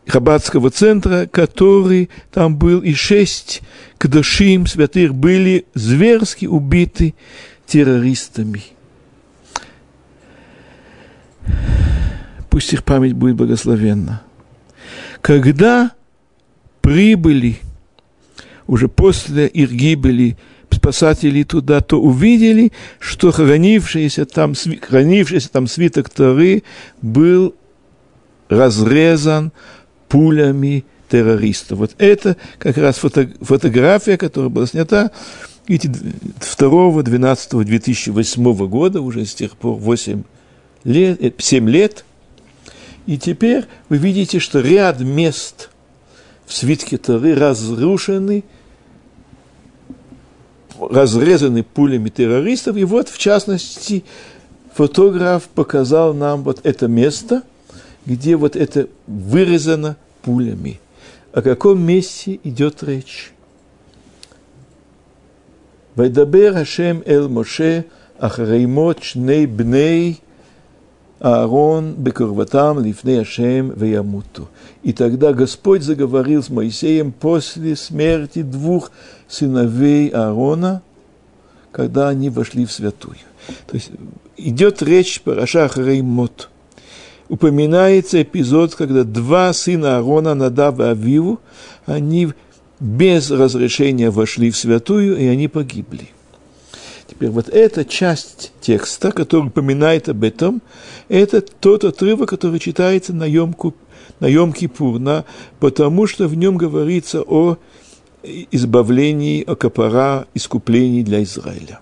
[0.08, 3.62] хабадского центра, который там был, и шесть
[3.98, 7.14] кдашим святых были зверски убиты
[7.66, 8.62] террористами.
[12.50, 14.22] Пусть их память будет благословенна.
[15.20, 15.92] Когда
[16.80, 17.58] прибыли
[18.66, 20.36] уже после их гибели
[20.70, 26.62] спасатели туда, то увидели, что хранившийся там, хранившийся там свиток Торы
[27.00, 27.54] был
[28.48, 29.52] разрезан
[30.08, 31.78] пулями террористов.
[31.78, 35.10] Вот это как раз фото, фотография, которая была снята
[35.66, 35.90] видите,
[36.40, 40.24] 2-12-2008 года, уже с тех пор 8
[40.84, 42.04] лет, 7 э, лет.
[43.06, 45.70] И теперь вы видите, что ряд мест
[46.46, 48.44] в свитке Торы разрушены,
[50.78, 52.76] разрезаны пулями террористов.
[52.76, 54.04] И вот, в частности,
[54.74, 57.42] фотограф показал нам вот это место,
[58.06, 60.80] где вот это вырезано пулями.
[61.32, 63.32] О каком месте идет речь?
[65.94, 67.86] Вайдабер Хашем Эль Моше
[68.18, 70.20] Ахараймот Шней Бней
[71.20, 74.48] Аарон бекурватам лифней Ашем веямуту.
[74.82, 78.90] И тогда Господь заговорил с Моисеем после смерти двух
[79.28, 80.82] сыновей Аарона,
[81.72, 83.16] когда они вошли в святую.
[83.66, 83.90] То есть
[84.36, 86.50] идет речь по Рашах Реймот.
[87.28, 91.40] Упоминается эпизод, когда два сына Аарона, Надав и Авиву,
[91.86, 92.32] они
[92.80, 96.08] без разрешения вошли в святую, и они погибли.
[97.14, 100.60] Теперь вот эта часть текста, который упоминает об этом,
[101.08, 103.54] это тот отрывок, который читается на Йом,
[104.18, 104.52] на Йом
[105.00, 105.24] на,
[105.60, 107.56] потому что в нем говорится о
[108.24, 111.78] избавлении, о капара, искуплении для Израиля.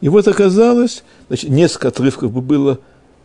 [0.00, 2.78] И вот оказалось, значит, несколько отрывков было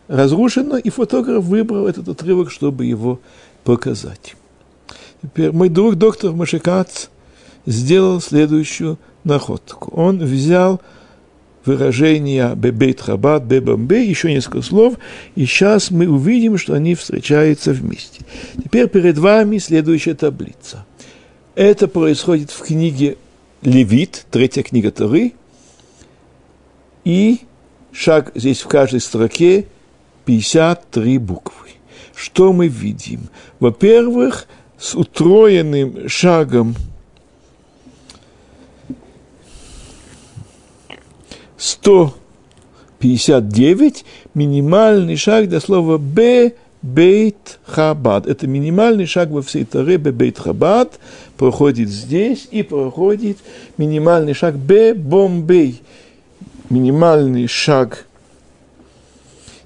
[0.08, 3.20] разрушено, и фотограф выбрал этот отрывок, чтобы его
[3.64, 4.36] показать.
[5.22, 7.06] Теперь мой друг доктор Машикац
[7.64, 9.90] сделал следующую находку.
[9.94, 10.82] Он взял
[11.66, 14.94] выражения Бебейт Хабад, Бебамбе, еще несколько слов,
[15.34, 18.24] и сейчас мы увидим, что они встречаются вместе.
[18.62, 20.86] Теперь перед вами следующая таблица.
[21.54, 23.16] Это происходит в книге
[23.62, 25.32] Левит, третья книга Торы,
[27.04, 27.40] и
[27.92, 29.66] шаг здесь в каждой строке
[30.24, 31.70] 53 буквы.
[32.14, 33.28] Что мы видим?
[33.60, 34.46] Во-первых,
[34.78, 36.74] с утроенным шагом–
[41.58, 44.04] 159
[44.34, 46.52] минимальный шаг до слова «б»
[46.82, 48.26] Бейт Хабад.
[48.28, 51.00] Это минимальный шаг во всей Таре Бейт Хабад.
[51.36, 53.38] Проходит здесь и проходит
[53.76, 55.82] минимальный шаг Б Бомбей.
[56.70, 58.06] Минимальный шаг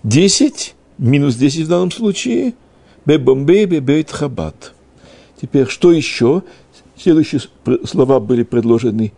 [0.02, 2.54] 10, минус 10 в данном случае,
[3.04, 4.72] Б Бомбей, Б Бейт Хабад.
[5.40, 6.42] Теперь что еще?
[6.96, 7.42] Следующие
[7.84, 9.12] слова были предложены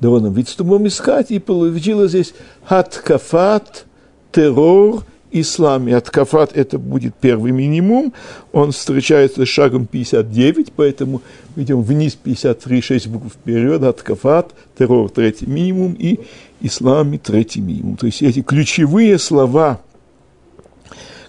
[0.00, 2.34] довольно Вицтумом искать, и получилось здесь
[2.64, 3.86] хаткафат,
[4.32, 5.88] террор, ислам.
[5.88, 8.12] И аткафат это будет первый минимум,
[8.52, 11.22] он встречается с шагом 59, поэтому
[11.56, 16.20] идем вниз 53, 6 букв вперед, аткафат, террор третий минимум и
[16.60, 17.96] ислам третий минимум.
[17.96, 19.80] То есть эти ключевые слова,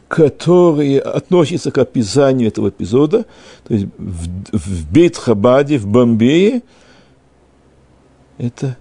[0.07, 3.25] которые относятся к описанию этого эпизода,
[3.67, 6.61] то есть в, в Бейт-Хабаде, в Бомбее–
[8.37, 8.77] это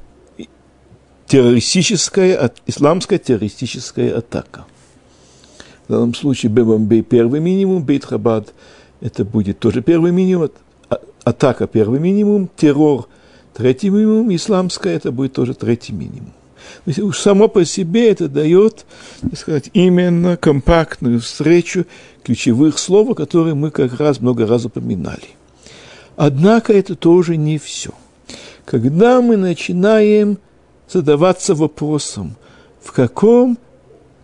[1.26, 4.64] террористическая, исламская террористическая атака.
[5.88, 8.52] В данном случае Бебамбей первый минимум, Бейт Хабад
[9.00, 10.50] это будет тоже первый минимум,
[10.88, 13.08] а, атака первый минимум, террор
[13.54, 16.32] третий минимум, исламская это будет тоже третий минимум.
[16.84, 18.84] То есть уж само по себе это дает,
[19.20, 21.86] так сказать, именно компактную встречу
[22.24, 25.28] ключевых слов, которые мы как раз много раз упоминали.
[26.16, 27.90] Однако это тоже не все–
[28.66, 30.38] когда мы начинаем
[30.88, 32.36] задаваться вопросом,
[32.82, 33.56] в каком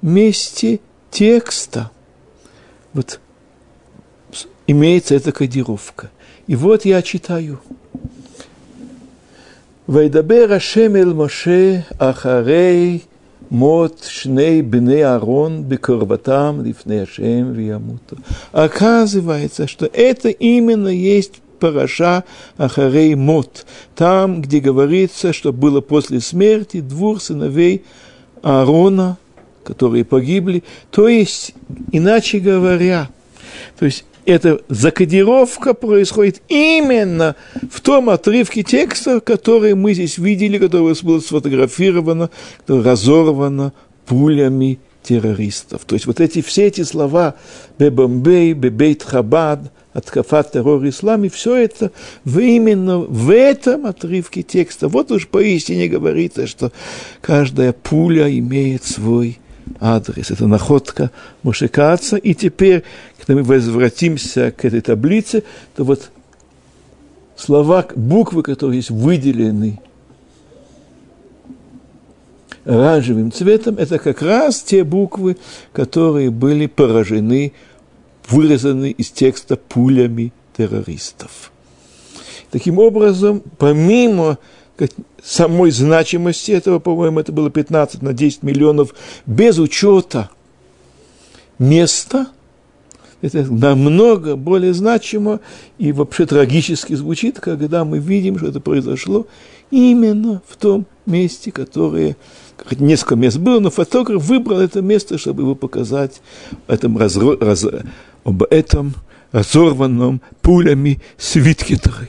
[0.03, 0.81] месте
[1.11, 1.91] текста
[2.93, 3.21] вот
[4.67, 6.11] имеется эта кодировка.
[6.47, 7.61] И вот я читаю.
[9.87, 13.05] Вайдабер Ашем эль Моше ахарей
[13.49, 18.17] мот шней бне Арон бекорватам лифне Ашем виямута.
[18.51, 22.25] Оказывается, что это именно есть параша
[22.57, 27.85] Ахарей Мот, там, где говорится, что было после смерти двух сыновей
[28.43, 29.17] Аарона,
[29.63, 30.65] которые погибли.
[30.91, 31.55] То есть,
[31.93, 33.11] иначе говоря,
[33.79, 37.37] то есть эта закодировка происходит именно
[37.71, 42.31] в том отрывке текста, который мы здесь видели, который было сфотографировано,
[42.67, 43.73] разорвано
[44.07, 45.83] пулями террористов.
[45.85, 47.37] То есть вот эти, все эти слова
[47.79, 51.93] «Бебомбей», «Бебейт Хабад», «Откафат террор исламе», все это
[52.25, 54.89] в именно в этом отрывке текста.
[54.89, 56.73] Вот уж поистине говорится, что
[57.21, 59.39] каждая пуля имеет свой
[59.81, 60.31] адрес.
[60.31, 61.11] Это находка
[61.43, 62.17] Мушекаца.
[62.17, 62.85] И теперь,
[63.19, 65.45] когда мы возвратимся к этой таблице,
[65.77, 66.11] то вот
[67.37, 69.81] слова, буквы, которые есть выделены
[72.65, 75.37] оранжевым цветом, это как раз те буквы,
[75.73, 77.53] которые были поражены,
[78.29, 81.53] вырезаны из текста пулями террористов.
[82.51, 84.39] Таким образом, помимо
[85.23, 88.95] самой значимости этого, по-моему, это было 15 на 10 миллионов,
[89.27, 90.31] без учета
[91.59, 92.27] места,
[93.21, 95.41] это намного более значимо
[95.79, 99.27] и вообще трагически звучит, когда мы видим, что это произошло
[99.71, 102.17] именно в том месте, которое,
[102.79, 106.21] несколько мест было, но фотограф выбрал это место, чтобы его показать
[106.67, 107.65] этом разро, раз,
[108.25, 108.95] об этом
[109.33, 112.09] разорванном пулями свитке Торы.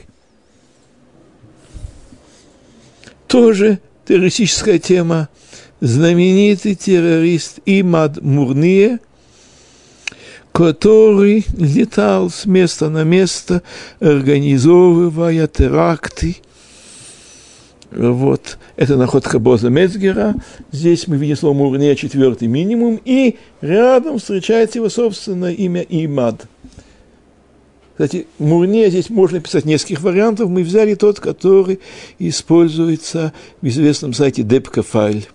[3.34, 5.28] тоже террористическая тема.
[5.80, 9.00] Знаменитый террорист Имад Мурния,
[10.52, 13.64] который летал с места на место,
[13.98, 16.36] организовывая теракты.
[17.94, 20.34] Вот, это находка Боза Мецгера.
[20.72, 23.00] Здесь мы видим слово Мурния, четвертый минимум.
[23.04, 26.46] И рядом встречается его собственное имя Имад–
[27.94, 30.50] кстати, Мурне здесь можно писать нескольких вариантов.
[30.50, 31.78] Мы взяли тот, который
[32.18, 33.32] используется
[33.62, 35.28] в известном сайте Депка файль.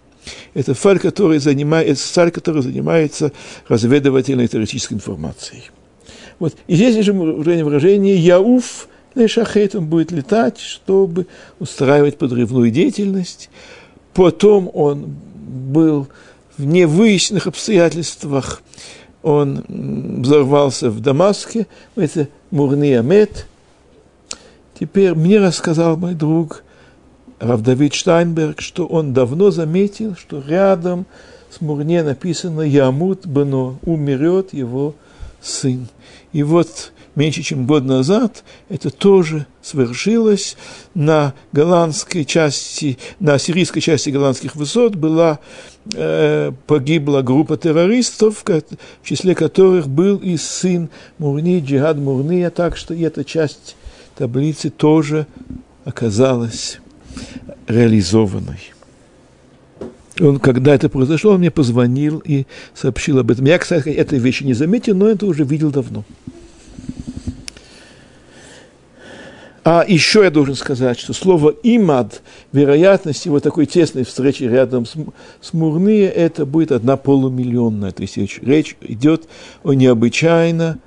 [0.54, 3.32] Это файль, который занимает, это сайт, который занимается
[3.70, 5.70] разведывательной теоретической информацией.
[6.40, 6.54] Вот.
[6.68, 8.90] И здесь же выражение «Яуф»
[9.20, 11.28] Лешахет, он будет летать, чтобы
[11.60, 13.50] устраивать подрывную деятельность.
[14.14, 16.08] Потом он был
[16.58, 18.62] в невыясненных обстоятельствах
[19.22, 19.64] он
[20.22, 23.48] взорвался в Дамаске, это Мурни Амет.
[24.80, 26.64] Теперь мне рассказал мой друг
[27.40, 31.06] Рав Давид Штайнберг, что он давно заметил, что рядом
[31.52, 34.96] с Мурне написано «Ямут Бано», умерет его
[35.42, 35.88] сын.
[36.32, 40.56] И вот меньше чем год назад это тоже свершилось.
[40.96, 45.40] На голландской части, на сирийской части голландских высот была,
[45.94, 48.64] э, погибла группа террористов, в
[49.04, 53.76] числе которых был и сын Мурни, Джихад Мурния, так что и эта часть
[54.18, 55.28] таблицы тоже
[55.84, 56.80] оказалась
[57.68, 58.62] реализованной.
[60.22, 63.46] Он, когда это произошло, он мне позвонил и сообщил об этом.
[63.46, 66.06] Я, кстати, этой вещи не заметил, но это уже видел давно.
[69.72, 74.96] А еще я должен сказать, что слово «имад», вероятность его такой тесной встречи рядом с,
[75.42, 77.92] с Мурные, это будет одна полумиллионная.
[77.92, 79.30] То есть речь идет
[79.64, 80.80] о необычайно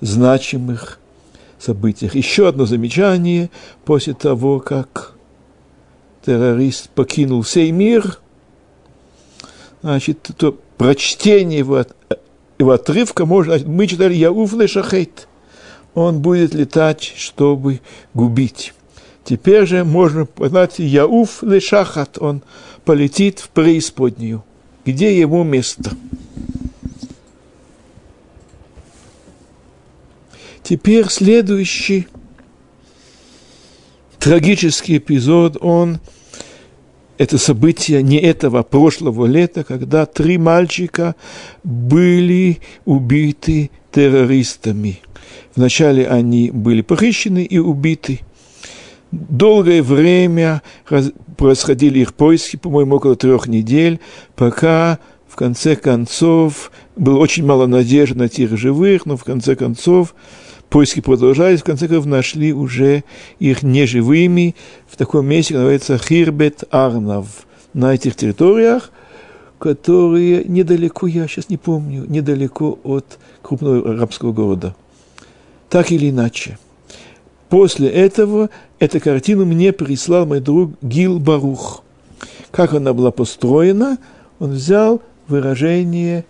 [0.00, 0.98] значимых
[1.58, 2.14] событиях.
[2.14, 3.50] Еще одно замечание
[3.84, 5.12] после того, как
[6.24, 8.18] террорист покинул сей мир,
[9.82, 11.84] значит, то прочтение его,
[12.58, 15.28] его отрывка можно, мы читали «Яуф ле шахейт»,
[15.94, 17.80] он будет летать, чтобы
[18.14, 18.74] губить.
[19.24, 22.42] Теперь же можно познать Яуф Лешахат, он
[22.84, 24.44] полетит в преисподнюю,
[24.84, 25.92] где ему место.
[30.62, 32.08] Теперь следующий
[34.18, 36.00] трагический эпизод, он,
[37.18, 41.14] это событие не этого, прошлого лета, когда три мальчика
[41.62, 45.00] были убиты террористами–
[45.54, 48.20] Вначале они были похищены и убиты.
[49.10, 50.62] Долгое время
[51.36, 54.00] происходили их поиски, по-моему, около трех недель,
[54.34, 54.98] пока
[55.28, 60.14] в конце концов было очень мало надежды найти их живых, но в конце концов
[60.70, 63.04] поиски продолжались, в конце концов нашли уже
[63.38, 64.54] их неживыми
[64.88, 67.26] в таком месте, называется Хирбет Арнав,
[67.74, 68.90] на этих территориях,
[69.58, 74.74] которые недалеко, я сейчас не помню, недалеко от крупного арабского города–
[75.72, 76.58] так или иначе,
[77.48, 81.82] после этого эту картину мне прислал мой друг Гил Барух.
[82.50, 83.96] Как она была построена,
[84.38, 86.26] он взял выражение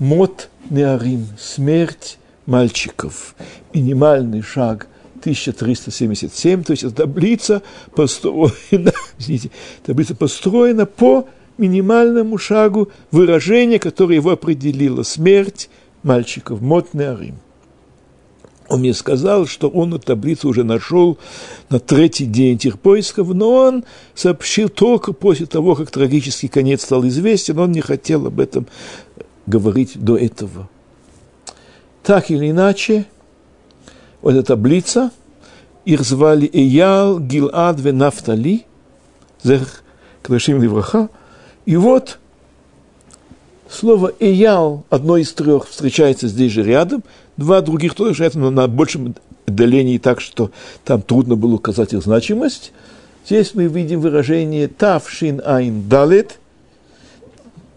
[0.00, 3.36] «мот неарим»– «смерть мальчиков».
[3.72, 4.88] Минимальный шаг
[5.20, 7.62] 1377, то есть эта таблица
[7.94, 9.52] построена, извините,
[9.86, 15.70] таблица построена по минимальному шагу выражения, которое его определило– смерть
[16.02, 17.36] мальчиков, «мот неарим»
[18.68, 21.18] он мне сказал, что он эту таблицу уже нашел
[21.68, 23.84] на третий день этих поисков, но он
[24.14, 28.66] сообщил только после того, как трагический конец стал известен, он не хотел об этом
[29.46, 30.68] говорить до этого.
[32.02, 33.06] Так или иначе,
[34.20, 35.10] вот эта таблица,
[35.84, 38.64] их звали Эял, Гилад, Венафтали,
[39.42, 39.82] Зех
[40.22, 41.08] Клашим Левраха,
[41.66, 42.18] и вот
[43.68, 47.02] слово «эял» одно из трех встречается здесь же рядом–
[47.36, 49.14] Два других тоже встречаются, но на большем
[49.46, 50.50] отдалении, так что
[50.84, 52.72] там трудно было указать их значимость.
[53.26, 56.38] Здесь мы видим выражение «тавшин айн далет».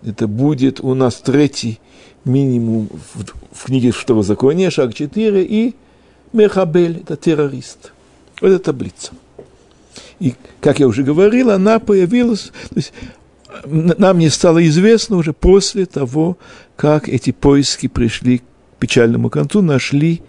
[0.03, 1.80] Это будет у нас третий
[2.26, 5.76] минимум в, в книге Второзакония, шаг 4, и
[6.34, 7.93] Мехабель, это террорист.
[8.41, 9.14] Вот эта таблица.
[10.20, 12.93] И, как я уже говорил, она появилась, то есть
[13.64, 16.38] нам не стало известно уже после того,
[16.76, 18.41] как эти поиски пришли
[18.80, 20.21] печальному концу нашли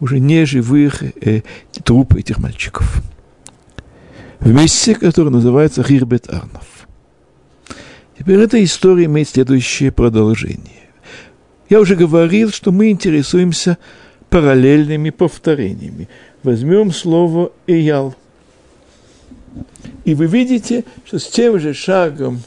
[0.00, 1.42] уже неживых э,
[1.84, 3.02] трупы этих мальчиков.
[4.40, 6.88] В месте, которое называется Хирбет Арнов.
[8.18, 10.90] Теперь эта история имеет следующее продолжение.
[11.68, 13.78] Я уже говорил, что мы интересуемся
[14.28, 16.08] параллельными повторениями.
[16.42, 18.16] Возьмем слово «эял».
[20.04, 22.42] И вы видите, что с тем же шагом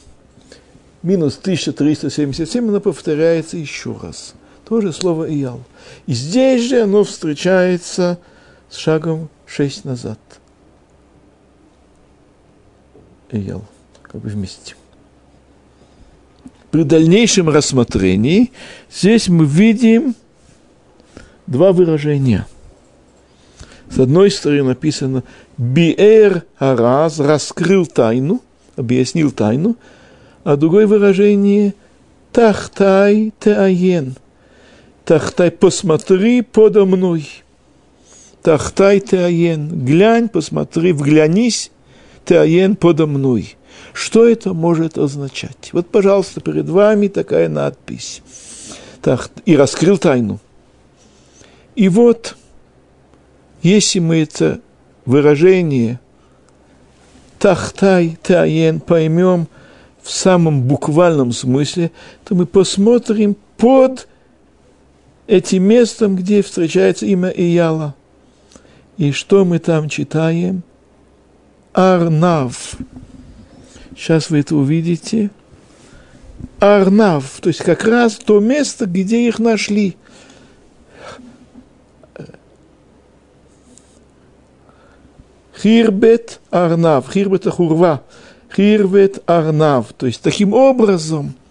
[1.02, 4.34] минус 1377 оно повторяется еще раз–
[4.68, 5.62] тоже слово «иял».
[6.06, 8.18] И здесь же оно встречается
[8.68, 10.18] с шагом шесть назад.
[13.30, 13.64] «Иял»,
[14.02, 14.74] как бы вместе.
[16.70, 18.52] При дальнейшем рассмотрении
[18.90, 20.14] здесь мы видим
[21.46, 22.46] два выражения.
[23.88, 25.22] С одной стороны написано
[25.56, 28.42] «биэр хараз»– раскрыл тайну,
[28.74, 29.76] объяснил тайну,
[30.42, 31.74] а другое выражение
[32.32, 34.16] «тахтай теаен»–
[35.06, 37.28] Тахтай, посмотри подо мной.
[38.42, 41.70] Тахтай теаен, глянь, посмотри, вглянись,
[42.24, 43.56] теаен подо мной.
[43.92, 45.70] Что это может означать?
[45.72, 48.20] Вот, пожалуйста, перед вами такая надпись.
[49.00, 50.40] Так, и раскрыл тайну.
[51.76, 52.36] И вот,
[53.62, 54.60] если мы это
[55.04, 56.00] выражение
[57.38, 59.46] «тахтай таен» поймем
[60.02, 61.92] в самом буквальном смысле,
[62.24, 64.08] то мы посмотрим под
[65.26, 67.94] этим местом, где встречается имя Ияла.
[68.96, 70.62] И что мы там читаем?
[71.72, 72.76] Арнав.
[73.94, 75.30] Сейчас вы это увидите.
[76.60, 79.96] Арнав, то есть как раз то место, где их нашли.
[85.58, 88.02] Хирбет Арнав, Хирбет Ахурва,
[88.54, 89.92] Хирбет Арнав.
[89.94, 91.34] То есть таким образом–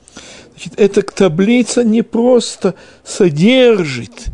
[0.55, 4.27] Значит, эта таблица не просто содержит,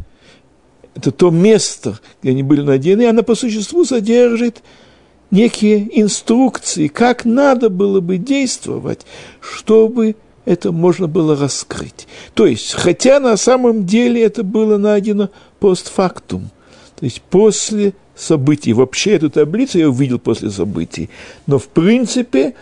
[0.95, 4.61] это то место, где они были найдены, она по существу содержит
[5.32, 9.05] некие инструкции, как надо было бы действовать,
[9.39, 10.15] чтобы
[10.45, 12.07] это можно было раскрыть.
[12.34, 16.49] То есть, хотя на самом деле это было найдено постфактум,
[16.99, 18.74] то есть после событий.
[18.74, 21.09] Вообще эту таблицу я увидел после событий.
[21.47, 22.53] Но в принципе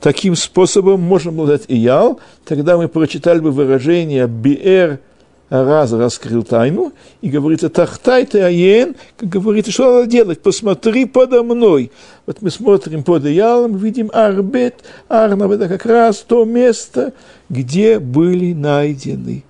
[0.00, 5.00] таким способом можно было дать иял, тогда мы прочитали бы выражение «биэр
[5.48, 11.42] раз раскрыл тайну», и говорится «тахтай ты аен», как говорится, что надо делать, посмотри подо
[11.42, 11.92] мной.
[12.26, 17.12] Вот мы смотрим под иялом, видим арбет, арнав, это как раз то место,
[17.48, 19.44] где были найдены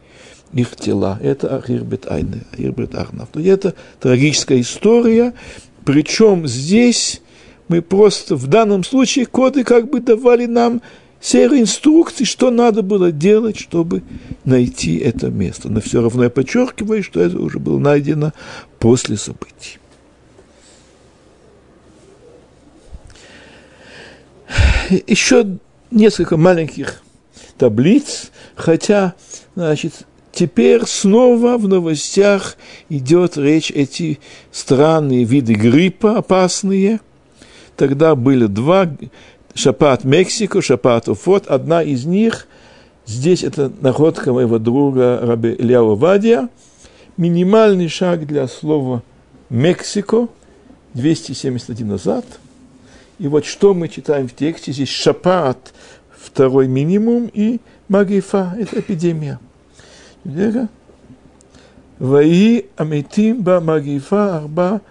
[0.52, 1.18] их тела.
[1.22, 3.28] Это Ахирбет Айне, Ахирбет Арнав.
[3.34, 5.34] Это трагическая история,
[5.84, 7.20] причем здесь
[7.68, 10.82] мы просто в данном случае коды как бы давали нам
[11.20, 14.02] серию инструкций, что надо было делать, чтобы
[14.44, 15.68] найти это место.
[15.68, 18.32] Но все равно я подчеркиваю, что это уже было найдено
[18.78, 19.78] после событий.
[25.08, 25.58] Еще
[25.90, 27.02] несколько маленьких
[27.58, 29.14] таблиц, хотя,
[29.56, 32.56] значит, теперь снова в новостях
[32.88, 34.20] идет речь эти
[34.52, 37.00] странные виды гриппа опасные–
[37.76, 38.88] тогда были два,
[39.54, 42.46] Шапат Мексико, Шапат Уфот, одна из них,
[43.06, 46.48] здесь это находка моего друга Раби Ильяу Вадия,
[47.16, 49.02] минимальный шаг для слова
[49.48, 50.28] Мексико,
[50.94, 52.24] 271 назад.
[53.18, 55.72] И вот что мы читаем в тексте, здесь шапат,
[56.18, 59.38] второй минимум, и магифа, это эпидемия.
[61.98, 64.82] Ваи амитим ба магифа арба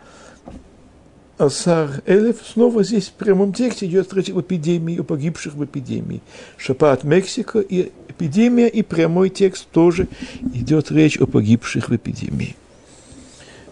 [1.38, 6.22] Асар Элев, снова здесь в прямом тексте идет речь об эпидемии, о погибших в эпидемии.
[6.58, 10.08] Шапат Мексика и эпидемия, и прямой текст тоже
[10.54, 12.56] идет речь о погибших в эпидемии.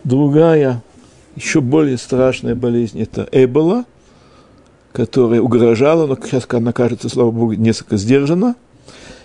[0.04, 0.84] Другая,
[1.38, 3.86] еще более страшная болезнь– это Эбола,
[4.92, 8.56] которая угрожала, но сейчас она кажется, слава Богу, несколько сдержана.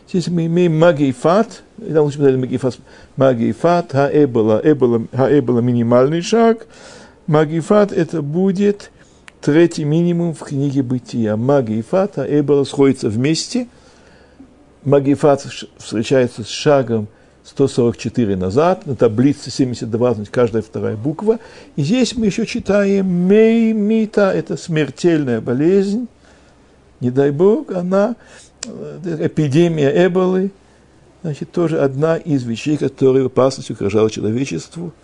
[0.08, 2.78] Здесь мы имеем магийфат, там мы сказали магийфат,
[3.16, 6.68] магийфат, хаэбола, эбола, хаэбола минимальный шаг–
[7.28, 8.90] Магифат это будет
[9.42, 11.36] третий минимум в книге Бытия.
[11.36, 13.68] Магифат, а Эбола сходятся вместе.
[14.82, 17.06] Магифат встречается с шагом
[17.44, 21.38] 144 назад, на таблице 72, значит, каждая вторая буква.
[21.76, 26.08] И здесь мы еще читаем меймита, это смертельная болезнь.
[27.00, 28.16] Не дай бог, она,
[28.64, 30.50] э, эпидемия Эболы,
[31.22, 34.94] значит, тоже одна из вещей, которая опасность угрожала человечеству–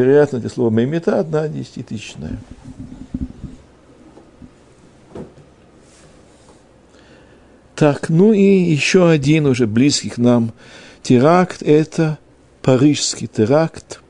[0.00, 2.38] вероятно, это слово мемета одна десятитысячная.
[7.74, 10.52] Так, ну и еще один уже близкий к нам
[11.02, 12.18] теракт, это
[12.62, 14.00] парижский теракт.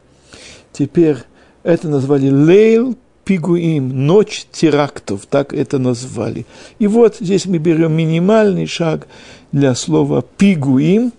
[0.72, 1.18] Теперь
[1.62, 6.47] это назвали Лейл Пигуим, ночь терактов, так это назвали.
[6.78, 9.07] И вот здесь мы берем минимальный шаг
[9.53, 11.12] для слова пигуим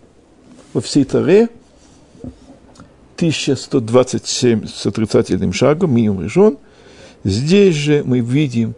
[0.74, 1.48] во всей Таре–
[3.18, 6.58] 1127 с отрицательным шагом, минимум решен.
[7.24, 8.76] Здесь же мы видим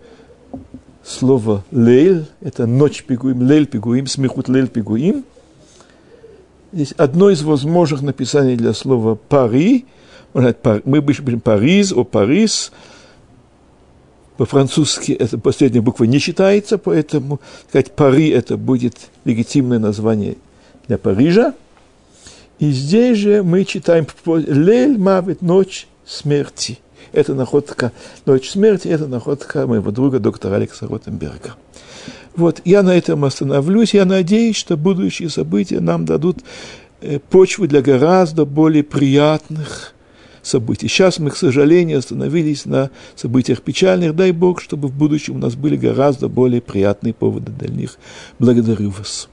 [1.03, 5.25] слово лейл, это ночь пигуим, лейл пигуим, смехут лейл пигуим.
[6.71, 9.85] Здесь одно из возможных написаний для слова пари,
[10.33, 12.71] мы пишем Париз о Парис,
[14.37, 20.37] по-французски эта последняя буква не читается, поэтому сказать Пари это будет легитимное название
[20.87, 21.55] для Парижа.
[22.59, 26.79] И здесь же мы читаем «Лель мавит»– «Ночь смерти».
[27.13, 27.91] Это находка
[28.25, 31.55] «Ночь смерти», это находка моего друга доктора Алекса Ротенберга.
[32.35, 33.93] Вот, я на этом остановлюсь.
[33.93, 36.39] Я надеюсь, что будущие события нам дадут
[37.01, 39.93] э, почву для гораздо более приятных
[40.41, 40.87] событий.
[40.87, 44.15] Сейчас мы, к сожалению, остановились на событиях печальных.
[44.15, 47.97] Дай Бог, чтобы в будущем у нас были гораздо более приятные поводы для них.
[48.37, 49.29] Благодарю вас.